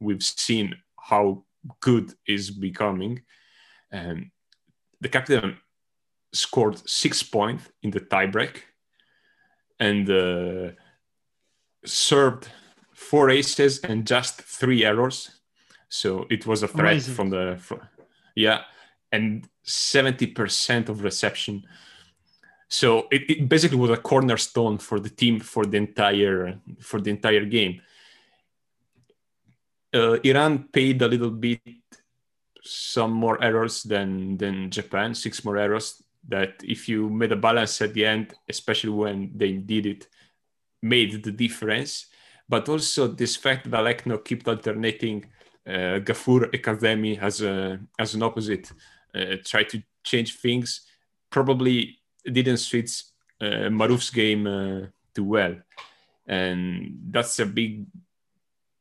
we've 0.00 0.22
seen 0.22 0.74
how 0.98 1.44
good 1.80 2.14
is 2.26 2.50
becoming. 2.50 3.22
And 3.90 4.30
the 5.00 5.08
captain 5.08 5.58
scored 6.32 6.88
six 6.88 7.22
points 7.22 7.68
in 7.82 7.90
the 7.90 8.00
tiebreak 8.00 8.62
and 9.78 10.08
uh, 10.10 10.72
served 11.84 12.48
four 12.92 13.30
aces 13.30 13.80
and 13.80 14.06
just 14.06 14.42
three 14.42 14.84
errors. 14.84 15.40
So 15.88 16.26
it 16.30 16.46
was 16.46 16.62
a 16.62 16.68
threat 16.68 16.92
Amazing. 16.92 17.14
from 17.14 17.30
the 17.30 17.56
from, 17.58 17.80
yeah, 18.36 18.62
and 19.10 19.48
seventy 19.64 20.26
percent 20.26 20.88
of 20.88 21.02
reception 21.02 21.64
so 22.70 23.08
it, 23.10 23.28
it, 23.28 23.48
basically 23.48 23.76
was 23.76 23.90
a 23.90 23.96
cornerstone 23.96 24.78
for 24.78 25.00
the 25.00 25.10
team 25.10 25.40
for 25.40 25.66
the 25.66 25.76
entire 25.76 26.60
for 26.78 27.00
the 27.00 27.10
entire 27.10 27.44
game. 27.44 27.82
Uh, 29.92 30.18
Iran 30.22 30.68
paid 30.72 31.02
a 31.02 31.08
little 31.08 31.32
bit 31.32 31.60
some 32.62 33.10
more 33.10 33.42
errors 33.42 33.82
than 33.82 34.36
than 34.36 34.70
Japan, 34.70 35.16
six 35.16 35.44
more 35.44 35.58
errors. 35.58 36.00
That 36.28 36.62
if 36.62 36.88
you 36.88 37.10
made 37.10 37.32
a 37.32 37.36
balance 37.36 37.82
at 37.82 37.92
the 37.92 38.06
end, 38.06 38.34
especially 38.48 38.90
when 38.90 39.32
they 39.34 39.54
did 39.54 39.86
it 39.86 40.06
made 40.80 41.24
the 41.24 41.32
difference, 41.32 42.06
but 42.48 42.68
also 42.68 43.08
this 43.08 43.34
fact 43.34 43.68
that 43.68 43.80
Alekno 43.80 44.24
kept 44.24 44.46
alternating 44.46 45.24
uh, 45.66 45.98
Gafur 46.06 46.54
Academy 46.54 47.18
as 47.18 47.42
a 47.42 47.80
as 47.98 48.14
an 48.14 48.22
opposite, 48.22 48.70
uh, 49.12 49.36
try 49.44 49.64
to 49.64 49.82
change 50.04 50.36
things. 50.36 50.82
Probably 51.30 51.99
didn't 52.24 52.58
suit 52.58 52.90
uh, 53.40 53.68
Maruf's 53.70 54.10
game 54.10 54.46
uh, 54.46 54.86
too 55.14 55.24
well, 55.24 55.56
and 56.26 56.98
that's 57.10 57.38
a 57.38 57.46
big 57.46 57.86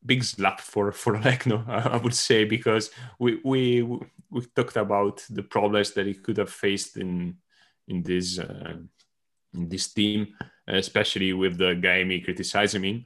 big 0.05 0.23
slap 0.23 0.61
for 0.61 0.91
for 0.91 1.17
Alekno, 1.17 1.67
I 1.95 1.97
would 1.97 2.15
say, 2.15 2.45
because 2.45 2.91
we 3.19 3.39
we 3.43 3.83
we 4.31 4.41
talked 4.55 4.77
about 4.77 5.25
the 5.29 5.43
problems 5.43 5.91
that 5.91 6.05
he 6.05 6.13
could 6.13 6.37
have 6.37 6.51
faced 6.51 6.97
in 6.97 7.37
in 7.87 8.03
this 8.03 8.39
uh, 8.39 8.77
in 9.53 9.69
this 9.69 9.93
team, 9.93 10.35
especially 10.67 11.33
with 11.33 11.57
the 11.57 11.75
game 11.75 12.21
criticizing 12.23 12.83
him, 12.83 13.05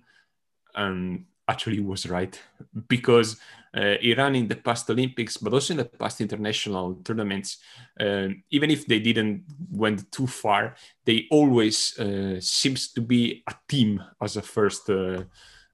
and 0.75 1.25
actually 1.48 1.80
was 1.80 2.08
right 2.08 2.40
because 2.88 3.38
uh, 3.76 3.98
Iran 4.02 4.36
in 4.36 4.48
the 4.48 4.56
past 4.56 4.90
Olympics, 4.90 5.38
but 5.38 5.54
also 5.54 5.74
in 5.74 5.78
the 5.78 5.86
past 5.86 6.22
international 6.22 6.96
tournaments, 7.04 7.58
uh, 8.00 8.28
even 8.52 8.70
if 8.70 8.86
they 8.86 9.00
didn't 9.00 9.44
went 9.72 10.12
too 10.12 10.28
far, 10.28 10.76
they 11.06 11.26
always 11.32 11.98
uh, 12.00 12.40
seems 12.40 12.94
to 12.94 13.02
be 13.02 13.44
a 13.48 13.56
team 13.68 14.02
as 14.22 14.38
a 14.38 14.42
first 14.42 14.90
uh, 14.90 15.24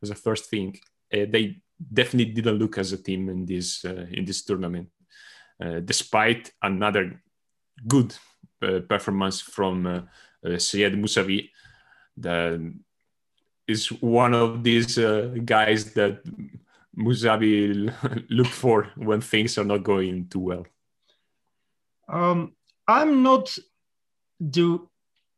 as 0.01 0.09
a 0.09 0.15
first 0.15 0.49
thing. 0.49 0.79
Uh, 1.13 1.25
they 1.29 1.57
definitely 1.93 2.33
didn't 2.33 2.57
look 2.57 2.77
as 2.77 2.93
a 2.93 2.97
team 2.97 3.29
in 3.29 3.45
this 3.45 3.83
uh, 3.83 4.05
in 4.11 4.23
this 4.25 4.45
tournament, 4.45 4.89
despite 5.83 6.53
another 6.63 7.21
good 7.87 8.15
performance 8.87 9.41
from 9.41 10.07
Syed 10.57 10.93
Musavi. 10.93 11.49
The 12.15 12.73
is 13.69 13.91
one 14.01 14.33
of 14.33 14.63
these 14.63 14.97
uh, 14.97 15.35
guys 15.45 15.93
that 15.93 16.23
Musavi 16.97 17.93
look 18.29 18.47
for 18.47 18.89
when 18.95 19.21
things 19.21 19.57
are 19.57 19.63
not 19.63 19.83
going 19.83 20.27
too 20.27 20.39
well? 20.39 20.65
Um, 22.07 22.53
I'm 22.87 23.21
not 23.21 23.55
do 24.49 24.89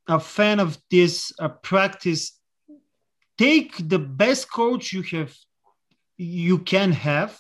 a 0.08 0.20
fan 0.20 0.60
of 0.60 0.78
this 0.90 1.34
uh, 1.40 1.50
practice. 1.50 2.40
Take 3.38 3.90
the 3.90 4.00
best 4.00 4.50
coach 4.50 4.94
you 4.94 5.02
have, 5.18 5.36
you 6.18 6.60
can 6.60 6.92
have, 6.94 7.38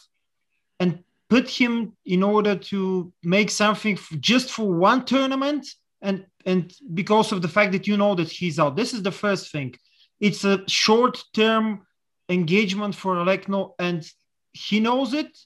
and 0.79 1.03
put 1.29 1.47
him 1.49 1.95
in 2.05 2.23
order 2.23 2.55
to 2.55 3.13
make 3.23 3.49
something 3.49 3.97
just 4.19 4.51
for 4.51 4.73
one 4.73 5.05
tournament, 5.05 5.65
and 6.01 6.25
and 6.45 6.73
because 6.93 7.31
of 7.31 7.41
the 7.41 7.47
fact 7.47 7.71
that 7.71 7.87
you 7.87 7.95
know 7.95 8.15
that 8.15 8.29
he's 8.29 8.59
out. 8.59 8.75
This 8.75 8.93
is 8.93 9.03
the 9.03 9.11
first 9.11 9.51
thing 9.51 9.75
it's 10.21 10.45
a 10.45 10.63
short 10.67 11.21
term 11.33 11.85
engagement 12.29 12.95
for 12.95 13.15
Alekno, 13.15 13.73
and 13.79 14.09
he 14.53 14.79
knows 14.79 15.13
it, 15.13 15.37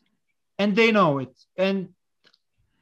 and 0.60 0.76
they 0.76 0.92
know 0.92 1.20
it. 1.20 1.34
And 1.58 1.90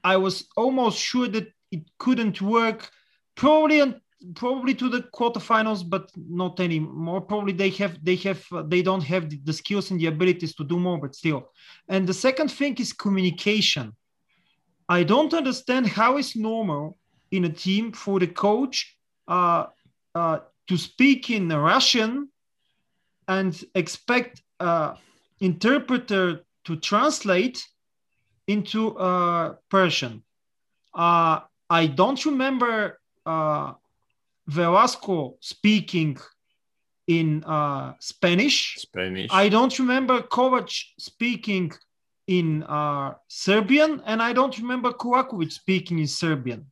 I 0.04 0.18
was 0.18 0.48
almost 0.58 1.00
sure 1.00 1.30
that 1.30 1.48
it 1.72 1.84
couldn't 2.00 2.42
work, 2.42 2.90
probably 3.36 3.94
probably 4.36 4.74
to 4.74 4.88
the 4.90 5.02
quarterfinals, 5.02 5.88
but 5.88 6.10
not 6.16 6.60
anymore. 6.60 7.22
Probably 7.22 7.54
they 7.54 7.70
have 7.72 8.04
they 8.04 8.16
have 8.18 8.44
they 8.66 8.82
don't 8.82 9.04
have 9.04 9.30
the, 9.30 9.40
the 9.44 9.54
skills 9.54 9.92
and 9.92 10.00
the 10.00 10.08
abilities 10.08 10.56
to 10.56 10.64
do 10.64 10.80
more, 10.80 11.00
but 11.00 11.16
still. 11.16 11.52
And 11.88 12.08
the 12.08 12.14
second 12.14 12.50
thing 12.50 12.76
is 12.78 12.92
communication. 12.92 13.94
I 14.90 15.04
don't 15.04 15.34
understand 15.34 15.88
how 15.88 16.18
it's 16.18 16.36
normal 16.36 16.98
in 17.32 17.46
a 17.46 17.50
team 17.50 17.92
for 17.92 18.20
the 18.20 18.28
coach 18.28 18.98
uh, 19.28 19.66
uh, 20.16 20.40
to 20.68 20.78
speak 20.78 21.30
in 21.30 21.50
Russian 21.50 22.30
and 23.28 23.64
expect 23.76 24.42
an 24.60 24.96
interpreter 25.40 26.42
to 26.66 26.76
translate 26.78 27.66
into 28.48 28.98
uh, 28.98 29.56
Persian. 29.70 30.24
Uh, 30.94 31.42
I 31.70 31.88
don't 31.88 32.24
remember 32.26 33.00
uh, 33.26 33.74
Velasco 34.48 35.38
speaking 35.40 36.18
in 37.08 37.44
uh, 37.44 37.94
Spanish. 38.00 38.76
Spanish. 38.78 39.30
I 39.32 39.50
don't 39.50 39.78
remember 39.80 40.22
Kovac 40.22 40.70
speaking 40.98 41.72
in 42.28 42.64
uh, 42.64 43.14
Serbian, 43.28 44.02
and 44.06 44.22
I 44.22 44.34
don't 44.34 44.58
remember 44.58 44.92
Kolakovic 44.92 45.52
speaking 45.52 46.00
in 46.00 46.08
Serbian. 46.08 46.66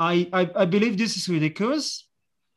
I, 0.00 0.28
I, 0.32 0.50
I 0.56 0.64
believe 0.64 0.96
this 0.96 1.16
is 1.16 1.28
ridiculous. 1.28 2.08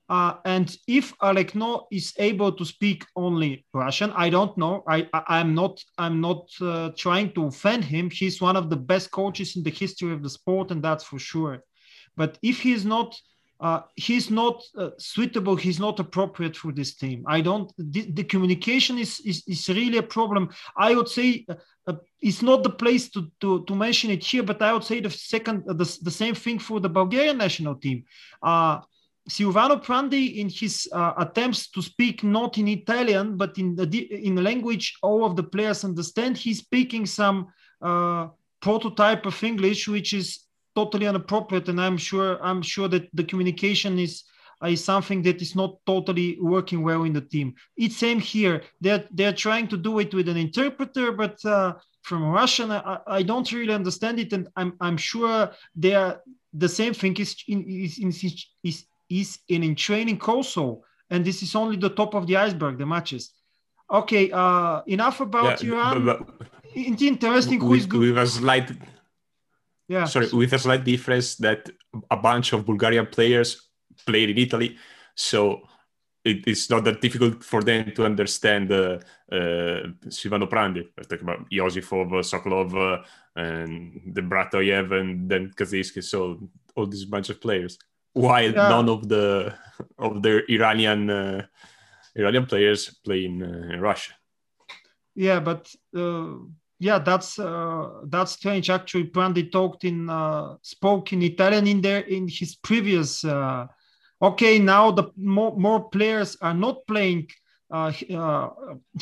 Uh, 0.10 0.36
and 0.46 0.76
if 0.88 1.18
Alekno 1.20 1.86
is 1.92 2.14
able 2.18 2.52
to 2.54 2.66
speak 2.66 3.06
only 3.16 3.66
Russian, 3.74 4.12
I 4.16 4.30
don't 4.30 4.58
know. 4.58 4.84
I, 4.88 5.08
I 5.14 5.40
am 5.40 5.54
not 5.54 5.82
I'm 5.98 6.22
not 6.22 6.50
uh, 6.62 6.92
trying 6.98 7.32
to 7.34 7.46
offend 7.46 7.84
him. 7.84 8.10
He's 8.10 8.42
one 8.42 8.56
of 8.56 8.70
the 8.70 8.76
best 8.76 9.12
coaches 9.12 9.56
in 9.56 9.64
the 9.64 9.70
history 9.70 10.14
of 10.14 10.24
the 10.24 10.30
sport, 10.30 10.72
and 10.72 10.84
that's 10.84 11.04
for 11.04 11.20
sure. 11.20 11.64
But 12.16 12.38
if 12.42 12.62
he's 12.62 12.86
not 12.86 13.16
uh, 13.64 13.82
he's 13.96 14.30
not 14.30 14.62
uh, 14.78 14.90
suitable. 14.98 15.56
He's 15.56 15.80
not 15.80 15.98
appropriate 15.98 16.58
for 16.58 16.74
this 16.74 16.96
team. 16.96 17.24
I 17.26 17.40
don't. 17.40 17.72
The, 17.78 18.02
the 18.12 18.26
communication 18.26 18.98
is, 18.98 19.22
is, 19.22 19.42
is 19.48 19.70
really 19.70 20.00
a 20.00 20.04
problem. 20.04 20.50
I 20.76 20.94
would 20.96 21.08
say 21.08 21.46
uh, 21.48 21.56
uh 21.88 21.96
it's 22.22 22.42
not 22.42 22.64
the 22.64 22.76
place 22.84 23.10
to, 23.12 23.32
to, 23.40 23.64
to 23.64 23.74
mention 23.74 24.12
it 24.12 24.22
here, 24.22 24.44
but 24.44 24.62
I 24.62 24.74
would 24.74 24.84
say 24.84 25.00
the 25.00 25.10
second 25.10 25.64
uh, 25.70 25.74
the, 25.74 25.98
the 26.02 26.12
same 26.12 26.36
thing 26.36 26.60
for 26.60 26.82
the 26.82 26.90
Bulgarian 26.90 27.38
national 27.38 27.76
team. 27.76 28.04
Uh, 28.42 28.82
Silvano 29.30 29.82
Prandi, 29.82 30.40
in 30.42 30.50
his 30.50 30.90
attempts 30.94 31.70
to 31.72 31.82
speak 31.82 32.26
not 32.26 32.58
in 32.58 32.68
Italian 32.68 33.38
but 33.38 33.58
in 33.58 33.74
the 33.74 33.86
in 34.28 34.38
a 34.38 34.42
language 34.42 34.98
all 35.02 35.24
of 35.24 35.38
the 35.38 35.44
players 35.44 35.86
understand, 35.86 36.36
he's 36.36 36.60
speaking 36.60 37.06
some 37.06 37.48
prototype 38.60 39.26
of 39.26 39.42
English, 39.44 39.88
which 39.88 40.12
is 40.14 40.43
totally 40.76 41.06
inappropriate 41.06 41.70
and 41.70 41.80
i'm 41.80 41.98
sure 41.98 42.44
i'm 42.44 42.62
sure 42.62 42.88
that 42.88 43.08
the 43.14 43.24
communication 43.24 44.00
is 44.00 44.24
is 44.66 44.84
something 44.84 45.22
that 45.24 45.42
is 45.42 45.56
not 45.56 45.78
totally 45.86 46.38
working 46.40 46.84
well 46.84 47.04
in 47.04 47.12
the 47.12 47.20
team. 47.20 47.54
It's 47.76 47.98
same 47.98 48.20
here. 48.20 48.64
They're 48.80 49.04
they're 49.12 49.34
trying 49.34 49.68
to 49.68 49.78
do 49.78 50.00
it 50.00 50.14
with 50.14 50.30
an 50.30 50.38
interpreter 50.38 51.12
but 51.12 51.44
uh, 51.44 51.74
from 52.04 52.30
russian 52.30 52.72
I, 52.72 53.00
I 53.08 53.24
don't 53.24 53.50
really 53.52 53.74
understand 53.74 54.20
it 54.20 54.34
and 54.34 54.48
i'm 54.56 54.74
i'm 54.80 54.98
sure 54.98 55.52
they 55.76 55.96
are 55.96 56.22
the 56.54 56.70
same 56.70 56.94
thing 56.94 57.16
is 57.18 57.36
in 57.48 57.64
is 57.68 57.98
in 57.98 58.10
is, 58.64 58.86
is 59.10 59.40
in, 59.48 59.64
in 59.64 59.76
training 59.76 60.22
also 60.22 60.84
and 61.10 61.26
this 61.26 61.42
is 61.42 61.56
only 61.56 61.78
the 61.78 61.90
top 61.90 62.14
of 62.14 62.28
the 62.28 62.38
iceberg 62.38 62.78
the 62.78 62.86
matches. 62.86 63.32
Okay 63.90 64.32
uh 64.32 64.82
enough 64.88 65.22
about 65.22 65.64
yeah, 65.64 65.72
iran 65.72 66.06
but, 66.06 66.20
but, 66.40 66.48
it's 66.76 67.02
interesting 67.02 67.60
who 67.60 67.74
is 67.74 67.86
good 67.86 68.02
with 68.02 68.18
a 68.18 68.28
slight 68.28 68.70
yeah. 69.94 70.06
Sorry, 70.06 70.28
with 70.42 70.54
a 70.54 70.60
slight 70.60 70.84
difference 70.84 71.36
that 71.46 71.70
a 72.10 72.18
bunch 72.18 72.54
of 72.54 72.66
Bulgarian 72.66 73.08
players 73.16 73.50
played 74.06 74.30
in 74.34 74.38
Italy, 74.38 74.70
so 75.16 75.62
it, 76.24 76.48
it's 76.48 76.70
not 76.70 76.84
that 76.86 77.02
difficult 77.02 77.44
for 77.44 77.62
them 77.62 77.92
to 77.96 78.06
understand 78.06 78.72
uh, 78.72 79.00
uh, 79.32 79.80
Silvano 80.08 80.48
Prandi. 80.54 80.84
I 81.00 81.04
talk 81.04 81.22
about 81.22 81.50
Yosifov, 81.52 82.10
Sokolov, 82.32 82.72
uh, 82.76 83.04
and 83.36 84.02
the 84.16 84.22
Bratoyev, 84.22 84.92
and 85.00 85.30
then 85.30 85.52
Kaziski. 85.58 86.04
So 86.04 86.50
all 86.76 86.88
this 86.88 87.06
bunch 87.06 87.30
of 87.30 87.42
players, 87.42 87.78
while 88.14 88.52
yeah. 88.52 88.70
none 88.70 88.90
of 88.90 89.08
the 89.08 89.54
of 89.98 90.22
the 90.24 90.44
Iranian 90.50 91.10
uh, 91.10 91.46
Iranian 92.16 92.46
players 92.46 92.90
play 93.06 93.26
in, 93.26 93.44
uh, 93.44 93.74
in 93.74 93.82
Russia. 93.82 94.14
Yeah, 95.16 95.40
but 95.40 95.70
uh, 95.96 96.34
yeah, 96.84 97.00
that's 97.00 97.40
uh, 97.40 98.02
that's 98.08 98.34
strange. 98.34 98.70
Actually, 98.70 99.06
Prandi 99.06 99.50
talked 99.50 99.86
in 99.86 100.10
uh, 100.10 100.58
spoke 100.62 101.14
in 101.14 101.22
Italian 101.22 101.66
in 101.66 101.80
there 101.82 102.02
in 102.02 102.28
his 102.28 102.56
previous. 102.56 103.24
Uh, 103.24 103.68
okay, 104.22 104.60
now 104.60 104.92
the 104.92 105.06
more, 105.16 105.56
more 105.58 105.90
players 105.90 106.36
are 106.42 106.54
not 106.54 106.86
playing. 106.86 107.30
Uh, 107.72 107.92
uh, 108.14 108.50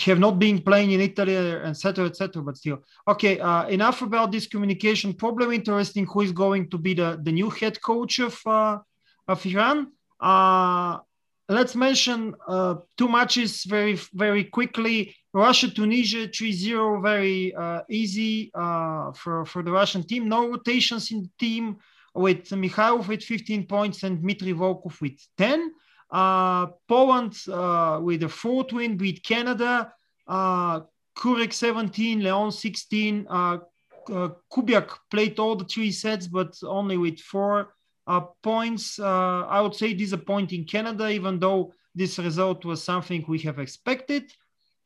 have 0.06 0.20
not 0.20 0.40
been 0.40 0.62
playing 0.62 0.92
in 0.92 1.02
Italy, 1.02 1.36
etc., 1.36 2.06
etc. 2.06 2.42
But 2.44 2.58
still, 2.58 2.80
okay. 3.08 3.40
Uh, 3.40 3.68
enough 3.68 4.02
about 4.04 4.32
this 4.32 4.46
communication 4.48 5.14
problem. 5.14 5.52
Interesting. 5.52 6.06
Who 6.06 6.22
is 6.22 6.32
going 6.32 6.70
to 6.70 6.78
be 6.78 6.94
the, 6.94 7.20
the 7.22 7.32
new 7.32 7.50
head 7.50 7.82
coach 7.82 8.20
of 8.20 8.40
of 9.28 9.46
Iran? 9.46 9.88
Let's 11.52 11.76
mention 11.76 12.34
uh, 12.48 12.76
two 12.98 13.10
matches 13.10 13.66
very 13.66 14.00
very 14.14 14.46
quickly. 14.46 15.14
Russia 15.34 15.70
Tunisia 15.70 16.30
3-0, 16.30 17.02
very 17.04 17.54
uh, 17.54 17.82
easy 17.90 18.52
uh, 18.56 19.12
for 19.12 19.46
for 19.46 19.62
the 19.62 19.72
Russian 19.72 20.02
team. 20.02 20.30
No 20.30 20.48
rotations 20.48 21.12
in 21.12 21.24
the 21.24 21.32
team 21.38 21.76
with 22.16 22.48
Mikhailov 22.52 23.10
with 23.10 23.24
15 23.24 23.68
points 23.68 24.04
and 24.04 24.22
Dmitry 24.22 24.54
Volkov 24.54 25.02
with 25.02 25.20
10. 25.38 25.74
Uh, 26.10 26.68
Poland 26.88 27.36
uh, 27.52 28.00
with 28.02 28.24
a 28.24 28.30
fourth 28.30 28.72
win 28.72 28.96
beat 28.96 29.22
Canada. 29.22 29.92
Uh, 30.26 30.80
Kurek 31.18 31.52
17, 31.52 32.24
Leon 32.24 32.54
16. 32.54 33.28
Uh, 33.30 33.58
Kubiak 34.50 34.90
played 35.10 35.38
all 35.38 35.58
the 35.58 35.66
three 35.66 35.92
sets, 35.92 36.28
but 36.28 36.56
only 36.64 36.98
with 36.98 37.20
four 37.20 37.74
points. 38.44 39.00
Uh, 39.00 39.46
I 39.48 39.62
would 39.62 39.76
say 39.76 39.94
disappointing 39.94 40.66
Canada, 40.66 41.10
even 41.10 41.40
though 41.40 41.74
this 41.96 42.18
result 42.20 42.66
was 42.66 42.84
something 42.84 43.26
we 43.28 43.40
have 43.40 43.60
expected. 43.60 44.32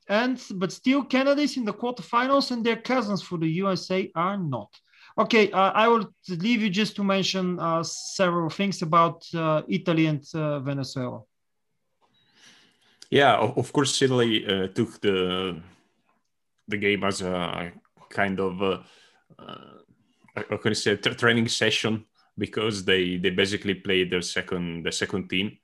And 0.07 0.41
but 0.55 0.71
still, 0.71 1.03
Canada 1.03 1.41
is 1.41 1.57
in 1.57 1.65
the 1.65 1.73
quarterfinals, 1.73 2.51
and 2.51 2.63
their 2.63 2.77
cousins 2.77 3.21
for 3.21 3.37
the 3.39 3.47
USA 3.47 4.11
are 4.15 4.37
not. 4.37 4.69
Okay, 5.17 5.49
uh, 5.51 5.71
I 5.71 5.87
will 5.87 6.13
leave 6.29 6.61
you 6.61 6.69
just 6.69 6.95
to 6.97 7.03
mention 7.03 7.59
uh, 7.59 7.83
several 7.83 8.49
things 8.49 8.81
about 8.81 9.25
uh, 9.33 9.61
Italy 9.67 10.07
and 10.07 10.23
uh, 10.33 10.59
Venezuela. 10.59 11.21
Yeah, 13.09 13.37
of 13.37 13.71
course, 13.71 14.01
Italy 14.01 14.45
uh, 14.45 14.67
took 14.67 14.99
the 15.01 15.61
the 16.67 16.77
game 16.77 17.03
as 17.03 17.21
a 17.21 17.71
kind 18.09 18.39
of 18.39 18.61
uh, 18.61 20.57
can 20.61 20.75
say 20.75 20.95
training 20.97 21.47
session 21.47 22.05
because 22.37 22.85
they 22.85 23.17
they 23.17 23.29
basically 23.29 23.75
played 23.75 24.11
their 24.11 24.21
second 24.21 24.85
the 24.85 24.91
second 24.91 25.29
team. 25.29 25.57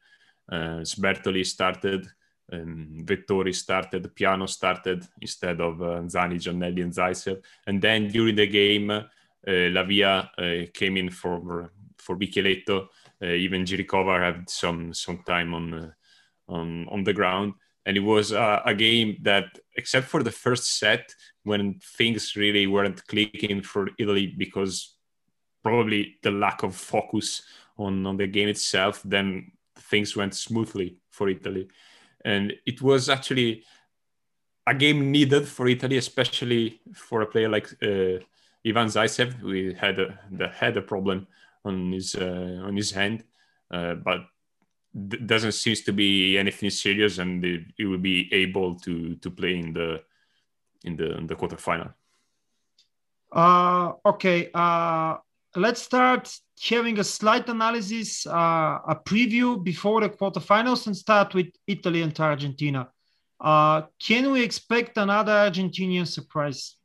Uh, 0.51 0.83
Sbertoli 0.83 1.45
started, 1.45 2.05
um, 2.51 2.97
Vettori 3.03 3.55
started, 3.55 4.13
Piano 4.15 4.45
started 4.45 5.05
instead 5.21 5.61
of 5.61 5.81
uh, 5.81 6.01
Zani, 6.01 6.35
Giannelli, 6.35 6.83
and 6.83 6.93
Zaitsev. 6.93 7.41
And 7.67 7.81
then 7.81 8.09
during 8.09 8.35
the 8.35 8.47
game, 8.47 8.89
uh, 8.89 9.03
Lavia 9.47 10.29
uh, 10.37 10.69
came 10.73 10.97
in 10.97 11.09
for 11.09 11.71
for 11.97 12.17
Micheletto. 12.17 12.87
Uh, 13.21 13.27
even 13.27 13.63
Jirikova 13.63 14.19
had 14.19 14.49
some 14.49 14.93
some 14.93 15.23
time 15.25 15.53
on 15.53 15.73
uh, 15.73 15.91
on 16.47 16.87
on 16.89 17.03
the 17.03 17.13
ground, 17.13 17.53
and 17.85 17.97
it 17.97 18.01
was 18.01 18.31
a 18.31 18.75
game 18.77 19.17
that, 19.21 19.45
except 19.77 20.07
for 20.07 20.23
the 20.23 20.31
first 20.31 20.79
set, 20.79 21.15
when 21.43 21.79
things 21.97 22.35
really 22.35 22.67
weren't 22.67 23.05
clicking 23.07 23.61
for 23.61 23.89
Italy 23.97 24.27
because 24.37 24.97
probably 25.63 26.17
the 26.23 26.31
lack 26.31 26.63
of 26.63 26.75
focus 26.75 27.43
on, 27.77 28.05
on 28.05 28.17
the 28.17 28.27
game 28.27 28.49
itself, 28.49 29.01
then 29.03 29.51
things 29.75 30.15
went 30.15 30.35
smoothly 30.35 30.97
for 31.09 31.29
Italy. 31.29 31.67
And 32.23 32.53
it 32.65 32.81
was 32.81 33.09
actually 33.09 33.63
a 34.67 34.73
game 34.73 35.11
needed 35.11 35.47
for 35.47 35.67
Italy, 35.67 35.97
especially 35.97 36.81
for 36.93 37.21
a 37.21 37.25
player 37.25 37.49
like 37.49 37.67
uh, 37.81 38.19
Ivan 38.65 38.87
Zaitsev, 38.87 39.33
who 39.33 39.73
had 39.73 39.99
a, 39.99 40.19
that 40.31 40.53
had 40.53 40.77
a 40.77 40.81
problem 40.81 41.27
on 41.65 41.91
his 41.91 42.15
uh, 42.15 42.61
on 42.63 42.75
his 42.75 42.91
hand, 42.91 43.23
uh, 43.71 43.95
but 43.95 44.21
th- 45.09 45.25
doesn't 45.25 45.53
seem 45.53 45.75
to 45.75 45.93
be 45.93 46.37
anything 46.37 46.69
serious, 46.69 47.17
and 47.17 47.43
he 47.77 47.85
will 47.85 47.97
be 47.97 48.31
able 48.31 48.75
to 48.79 49.15
to 49.15 49.31
play 49.31 49.57
in 49.57 49.73
the 49.73 50.03
in 50.83 50.95
the 50.95 51.17
in 51.17 51.27
the 51.27 51.35
quarterfinal. 51.35 51.93
Uh, 53.31 53.93
okay. 54.05 54.49
Uh, 54.53 55.17
let's 55.55 55.81
start 55.81 56.33
having 56.61 56.99
a 56.99 57.03
slight 57.03 57.49
analysis, 57.49 58.25
uh, 58.27 58.79
a 58.87 58.95
preview 58.95 59.61
before 59.63 60.01
the 60.01 60.09
quarterfinals, 60.09 60.87
and 60.87 60.95
start 60.95 61.33
with 61.33 61.47
Italy 61.67 62.01
and 62.01 62.17
Argentina. 62.19 62.89
Uh, 63.39 63.83
can 63.99 64.31
we 64.31 64.43
expect 64.43 64.97
another 64.97 65.31
Argentinian 65.31 66.07
surprise? 66.07 66.75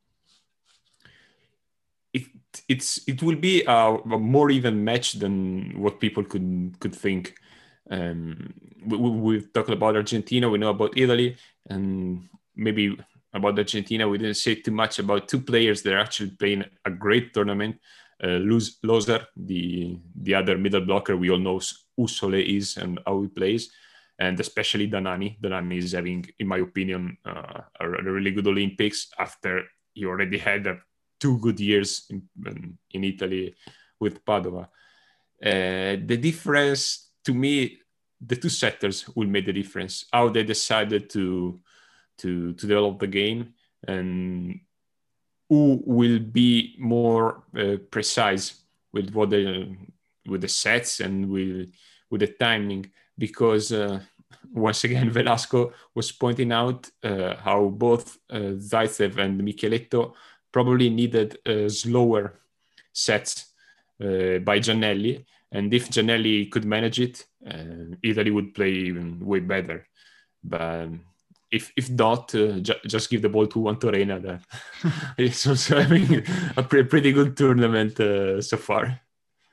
It 2.12 2.24
it's 2.68 3.06
it 3.06 3.22
will 3.22 3.36
be 3.36 3.62
a, 3.64 3.72
a 3.72 4.18
more 4.18 4.50
even 4.50 4.82
match 4.82 5.12
than 5.14 5.78
what 5.78 6.00
people 6.00 6.24
could 6.24 6.76
could 6.80 6.94
think. 6.94 7.34
Um, 7.90 8.54
we, 8.84 8.96
we've 8.96 9.52
talked 9.52 9.70
about 9.70 9.96
Argentina, 9.96 10.48
we 10.48 10.58
know 10.58 10.70
about 10.70 10.96
Italy, 10.96 11.36
and 11.68 12.28
maybe 12.56 12.98
about 13.32 13.58
Argentina, 13.58 14.08
we 14.08 14.18
didn't 14.18 14.34
say 14.38 14.54
too 14.54 14.70
much 14.70 14.98
about 14.98 15.28
two 15.28 15.40
players 15.40 15.82
that 15.82 15.92
are 15.92 15.98
actually 15.98 16.30
playing 16.30 16.64
a 16.84 16.90
great 16.90 17.34
tournament 17.34 17.76
uh, 18.22 18.38
Loser, 18.38 19.26
the 19.36 19.98
the 20.14 20.34
other 20.34 20.56
middle 20.56 20.80
blocker, 20.80 21.16
we 21.16 21.30
all 21.30 21.38
know 21.38 21.60
who 21.96 22.08
Sole 22.08 22.34
is 22.34 22.76
and 22.76 22.98
how 23.06 23.20
he 23.22 23.28
plays, 23.28 23.70
and 24.18 24.38
especially 24.40 24.88
Danani. 24.88 25.38
Danani 25.40 25.78
is 25.78 25.92
having, 25.92 26.24
in 26.38 26.48
my 26.48 26.58
opinion, 26.58 27.18
uh, 27.24 27.60
a, 27.80 27.88
really 27.88 28.30
good 28.30 28.46
Olympics 28.46 29.08
after 29.18 29.64
he 29.92 30.06
already 30.06 30.38
had 30.38 30.66
a, 30.66 30.78
two 31.20 31.38
good 31.38 31.60
years 31.60 32.06
in, 32.10 32.22
in 32.90 33.04
Italy 33.04 33.54
with 34.00 34.24
Padova. 34.24 34.68
Uh, 35.42 36.00
the 36.04 36.18
difference 36.20 37.10
to 37.24 37.34
me, 37.34 37.78
the 38.20 38.36
two 38.36 38.48
setters 38.48 39.08
will 39.14 39.28
make 39.28 39.44
the 39.44 39.52
difference. 39.52 40.06
How 40.12 40.28
they 40.30 40.42
decided 40.44 41.10
to 41.10 41.60
to 42.18 42.54
to 42.54 42.66
develop 42.66 42.98
the 42.98 43.06
game 43.06 43.52
and 43.86 44.60
who 45.48 45.82
will 45.84 46.18
be 46.18 46.74
more 46.78 47.42
uh, 47.56 47.76
precise 47.90 48.62
with 48.92 49.10
what 49.10 49.30
the 49.30 49.76
with 50.26 50.40
the 50.40 50.48
sets 50.48 51.00
and 51.00 51.28
with 51.28 51.72
with 52.10 52.20
the 52.20 52.28
timing. 52.28 52.90
Because 53.18 53.72
uh, 53.72 54.00
once 54.52 54.84
again 54.84 55.10
Velasco 55.18 55.72
was 55.94 56.12
pointing 56.12 56.52
out 56.52 56.90
uh, 57.02 57.36
how 57.36 57.68
both 57.68 58.18
uh, 58.30 58.56
Zaitsev 58.58 59.18
and 59.18 59.40
Micheletto 59.40 60.14
probably 60.52 60.90
needed 60.90 61.38
uh, 61.46 61.68
slower 61.68 62.40
sets 62.92 63.52
uh, 64.02 64.38
by 64.38 64.58
Giannelli. 64.58 65.24
And 65.52 65.72
if 65.72 65.88
Giannelli 65.88 66.50
could 66.50 66.64
manage 66.64 67.00
it 67.00 67.26
uh, 67.46 67.94
Italy 68.02 68.30
would 68.30 68.54
play 68.54 68.92
way 68.92 69.40
better. 69.40 69.86
But 70.42 70.90
if 71.56 71.72
if 71.76 71.90
not, 71.90 72.34
uh, 72.34 72.60
ju- 72.60 72.82
just 72.86 73.10
give 73.10 73.22
the 73.22 73.28
ball 73.28 73.46
to 73.46 73.58
Juan. 73.58 73.78
That 73.78 74.40
is 75.18 75.46
also 75.46 75.80
having 75.80 76.24
a 76.56 76.62
pre- 76.62 76.84
pretty 76.84 77.12
good 77.12 77.36
tournament 77.36 77.98
uh, 78.00 78.40
so 78.40 78.56
far. 78.56 79.00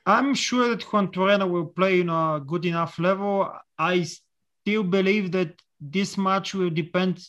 I'm 0.05 0.35
sure 0.35 0.69
that 0.69 0.81
Juantorena 0.81 1.49
will 1.49 1.67
play 1.67 2.01
in 2.01 2.09
a 2.09 2.41
good 2.45 2.65
enough 2.65 2.99
level. 2.99 3.49
I 3.77 4.05
still 4.61 4.83
believe 4.83 5.31
that 5.31 5.61
this 5.79 6.17
match 6.17 6.53
will 6.53 6.69
depend 6.69 7.25